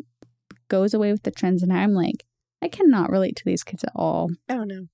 [0.69, 2.25] goes away with the trends and I'm like
[2.61, 4.29] I cannot relate to these kids at all.
[4.49, 4.87] Oh, no.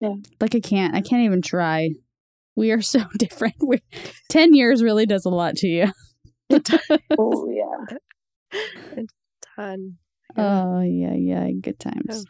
[0.00, 0.14] Yeah.
[0.40, 1.90] Like I can't I can't even try.
[2.56, 3.54] We are so different.
[3.64, 3.80] We
[4.28, 5.90] 10 years really does a lot to you.
[7.18, 7.96] oh yeah.
[8.96, 9.06] A
[9.56, 9.98] Ton.
[10.36, 12.24] Oh yeah, yeah, good times.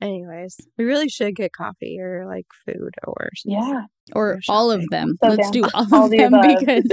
[0.00, 3.58] Anyways, we really should get coffee or like food or something.
[3.62, 3.82] Yeah.
[4.14, 5.16] Or Or all of them.
[5.22, 5.52] So Let's down.
[5.52, 6.58] do all, All of the them above.
[6.60, 6.84] because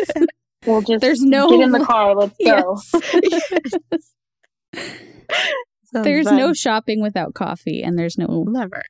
[0.65, 2.15] We'll just There's no- get in the car.
[2.15, 2.77] Let's go.
[3.23, 4.11] yes.
[4.73, 6.37] Sounds there's fun.
[6.37, 8.83] no shopping without coffee, and there's no never.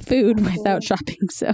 [0.00, 1.16] food without shopping.
[1.30, 1.52] So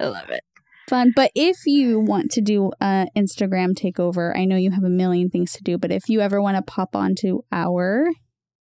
[0.00, 0.42] I love it.
[0.88, 1.12] Fun.
[1.14, 5.30] But if you want to do a Instagram takeover, I know you have a million
[5.30, 8.08] things to do, but if you ever want to pop onto our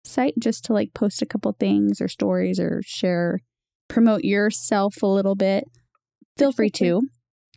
[0.04, 3.40] site just to like post a couple things or stories or share,
[3.88, 5.64] promote yourself a little bit,
[6.36, 7.02] feel free to.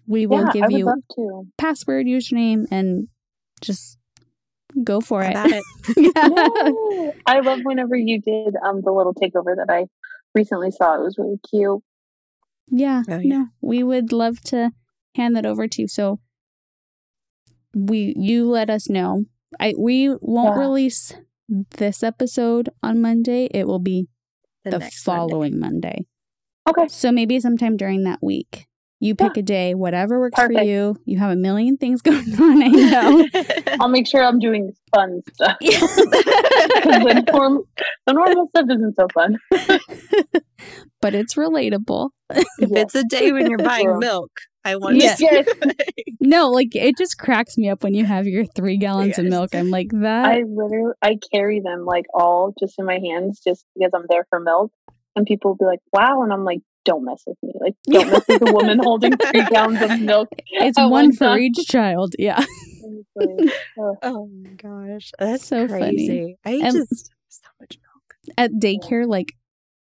[0.07, 3.07] We will yeah, give you love password, username, and
[3.61, 3.97] just
[4.83, 5.33] go for it.
[5.35, 5.63] it?
[5.97, 7.11] Yeah.
[7.25, 9.85] I love whenever you did um the little takeover that I
[10.35, 10.95] recently saw.
[10.95, 11.81] It was really cute.
[12.69, 13.29] Yeah, Oh, yeah.
[13.37, 14.71] no, we would love to
[15.15, 15.87] hand that over to you.
[15.87, 16.19] So
[17.75, 19.25] we, you let us know.
[19.59, 20.61] I we won't Yeah.
[20.61, 21.13] release
[21.77, 23.45] this episode on Monday.
[23.53, 24.07] It will be
[24.63, 24.89] the, Monday.
[25.03, 26.05] following Monday.
[26.67, 26.87] Okay.
[26.87, 28.67] So maybe sometime during that week.
[28.99, 30.95] You pick a day, whatever works for you.
[31.05, 32.63] You have a million things going on.
[32.63, 33.27] I know.
[33.81, 35.57] I'll make sure I'm doing fun stuff.
[35.61, 35.79] Yeah.
[35.79, 37.63] 'Cause the, norm,
[38.05, 39.37] the normal stuff isn't so fun.
[41.01, 42.09] but it's relatable.
[42.29, 43.99] if it's a day when you're buying True.
[43.99, 44.31] milk,
[44.65, 45.11] I want Yeah.
[45.11, 46.15] to see it.
[46.21, 49.53] No, like it just cracks me up when you have your three gallons of milk.
[49.55, 50.25] I'm like that.
[50.25, 54.25] I literally I carry them like all just in my hands just because I'm there
[54.29, 54.71] for milk.
[55.15, 57.53] And people will be like, Wow, and I'm like, Don't mess with me.
[57.59, 60.29] Like don't mess with a woman holding three gallons of milk.
[60.47, 61.39] it's at one for time.
[61.39, 62.13] each child.
[62.17, 62.43] Yeah.
[62.83, 63.49] Ugh.
[63.79, 65.95] Uh, oh my gosh, that's So so funny.
[66.07, 66.37] crazy.
[66.45, 68.35] I And- just so much milk.
[68.37, 69.33] At daycare, like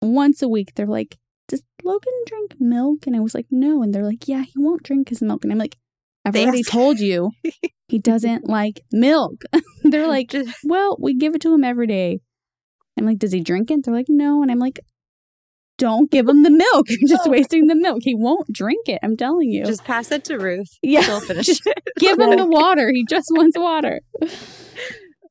[0.00, 3.06] once a week, they're like, Does Logan drink milk?
[3.06, 3.82] And I was like, No.
[3.82, 5.44] And they're like, Yeah, he won't drink his milk.
[5.44, 5.76] And I'm like,
[6.24, 7.32] I've They already ask- told you
[7.88, 9.42] he doesn't like milk.
[9.82, 10.32] they're like,
[10.64, 12.20] Well, we give it to him every day.
[12.98, 13.84] I'm like, Does he drink it?
[13.84, 14.40] They're like, No.
[14.42, 14.78] And I'm like,
[15.76, 16.86] Don't give him the milk.
[16.88, 17.98] You're just wasting the milk.
[18.02, 19.00] He won't drink it.
[19.02, 19.64] I'm telling you.
[19.64, 20.68] just pass it to Ruth.
[20.82, 21.00] yeah.
[21.02, 21.60] She'll finish it.
[21.98, 22.90] give him the water.
[22.92, 24.00] He just wants water.
[24.22, 24.26] Uh,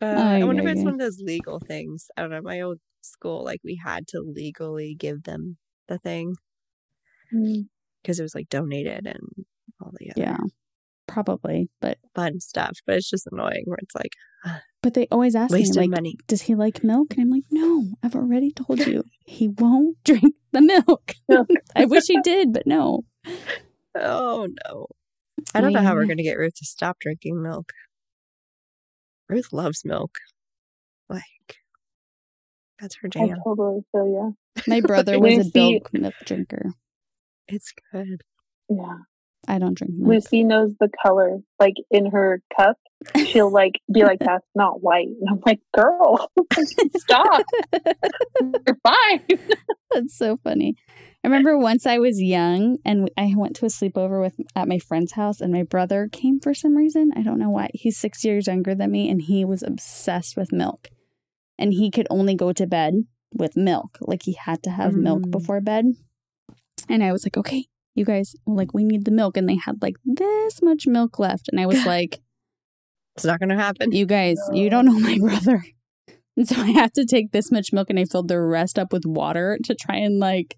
[0.06, 0.84] I Ay, wonder if it's ay.
[0.84, 2.08] one of those legal things.
[2.18, 2.42] I don't know.
[2.42, 5.58] My old school, like we had to legally give them
[5.88, 6.36] the thing
[7.34, 7.68] Mm.
[8.02, 9.46] because it was like donated and
[9.82, 10.38] all the other Yeah.
[11.08, 11.70] Probably.
[11.82, 12.78] But fun stuff.
[12.86, 14.12] But it's just annoying where it's like
[14.84, 16.18] but they always ask me like money.
[16.28, 17.14] does he like milk?
[17.14, 21.16] And I'm like, no, I've already told you he won't drink the milk.
[21.28, 21.48] Milk.
[21.76, 23.06] I wish he did, but no.
[23.96, 24.88] Oh no.
[25.56, 27.72] I don't know how we're going to get Ruth to stop drinking milk.
[29.30, 30.18] Ruth loves milk.
[31.10, 31.24] Like,
[32.80, 33.38] that's her I jam.
[33.44, 34.38] totally feel you.
[34.68, 36.74] My brother was a see- milk milk drinker.
[37.48, 38.22] It's good.
[38.70, 38.98] Yeah.
[39.48, 40.10] I don't drink milk.
[40.10, 41.40] Lucy knows the color.
[41.60, 42.78] Like in her cup,
[43.26, 45.08] she'll like be like, That's not white.
[45.08, 46.30] And I'm like, Girl,
[46.98, 47.44] stop.
[48.42, 49.40] You're fine.
[49.92, 50.76] That's so funny.
[51.24, 54.78] I remember once I was young and I went to a sleepover with at my
[54.80, 57.12] friend's house and my brother came for some reason.
[57.16, 57.70] I don't know why.
[57.74, 60.90] He's 6 years younger than me and he was obsessed with milk.
[61.58, 62.94] And he could only go to bed
[63.34, 63.98] with milk.
[64.02, 65.32] Like he had to have milk Mm.
[65.32, 65.86] before bed.
[66.90, 69.82] And I was like, "Okay, you guys, like we need the milk." And they had
[69.82, 72.20] like this much milk left and I was like,
[73.16, 73.92] It's not going to happen.
[73.92, 75.64] you guys, you don't know my brother.
[76.36, 78.92] And so I had to take this much milk and I filled the rest up
[78.92, 80.58] with water to try and like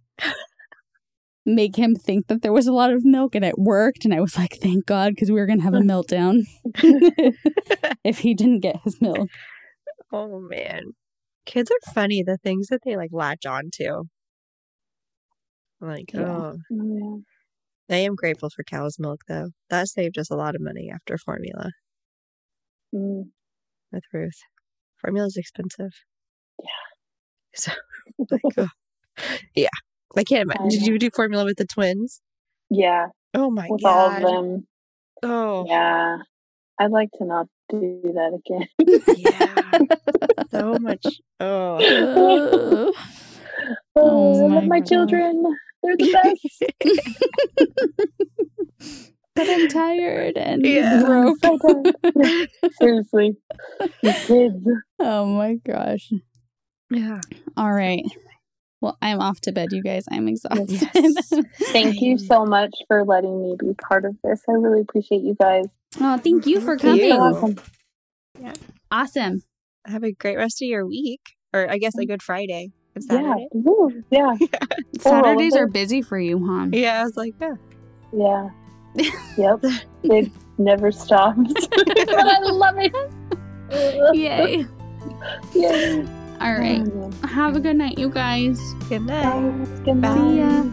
[1.46, 4.06] make him think that there was a lot of milk and it worked.
[4.06, 6.44] And I was like, thank God, because we were going to have a meltdown
[8.04, 9.30] if he didn't get his milk.
[10.12, 10.94] Oh man.
[11.46, 14.04] Kids are funny, the things that they like latch on to.
[15.82, 16.22] Like, Yeah.
[16.28, 16.58] oh.
[16.72, 17.22] Oh,
[17.90, 19.50] I am grateful for cow's milk though.
[19.70, 21.72] That saved us a lot of money after formula.
[22.94, 23.26] Mm.
[23.92, 24.40] with Ruth.
[25.02, 25.92] Formula's expensive.
[26.62, 26.70] Yeah.
[27.58, 27.72] So
[28.32, 28.68] like, oh.
[29.56, 29.70] yeah.
[30.18, 30.68] I can't I imagine.
[30.78, 32.22] Did you do formula with the twins?
[32.70, 33.08] Yeah.
[33.34, 34.68] Oh my god, With all of them.
[35.24, 36.18] Oh Yeah.
[36.80, 38.68] I'd like to not do that again.
[39.18, 39.80] yeah.
[40.52, 41.06] so much.
[41.40, 42.94] Oh.
[43.68, 43.76] Oh.
[43.98, 44.88] Oh, I oh, my love my God.
[44.88, 45.44] children.
[45.84, 46.64] They're the best.
[49.36, 51.04] but I'm tired and Yeah.
[51.06, 51.38] broke.
[51.44, 51.84] So.
[52.82, 53.38] Seriously.
[54.02, 54.68] These kids.
[55.00, 56.12] oh my gosh.
[56.90, 57.22] yeah.
[57.58, 58.04] All right.
[58.82, 60.06] Well, I'm off to bed, you guys.
[60.12, 60.88] I'm exhausted.
[60.96, 61.34] Yes.
[61.72, 64.42] Thank you so much for letting me be part of this.
[64.48, 65.66] I really appreciate you guys.
[66.00, 67.10] oh, thank you for Thank coming.
[67.10, 67.14] you.
[67.14, 67.56] Awesome.
[68.92, 69.42] Awesome.
[69.86, 71.22] Have a great rest of your week.
[71.54, 72.72] Or I guess a good Friday.
[72.96, 73.18] And Yeah.
[73.18, 73.48] Saturday.
[73.54, 74.04] Woo.
[74.10, 74.36] Yeah.
[75.00, 76.68] Saturdays of are busy for you, huh?
[76.72, 77.56] Yeah, I was like, yeah.
[78.14, 78.50] Yeah.
[79.38, 79.66] Yep.
[80.04, 81.68] It never stops.
[81.76, 82.96] but I love it.
[84.16, 84.66] Yay.
[85.54, 86.06] Yay.
[86.40, 86.82] All right.
[86.84, 87.28] Mm-hmm.
[87.28, 88.60] Have a good night, you guys.
[88.88, 89.66] Good night.
[89.84, 90.16] Good Bye.
[90.16, 90.18] night.
[90.18, 90.64] See ya.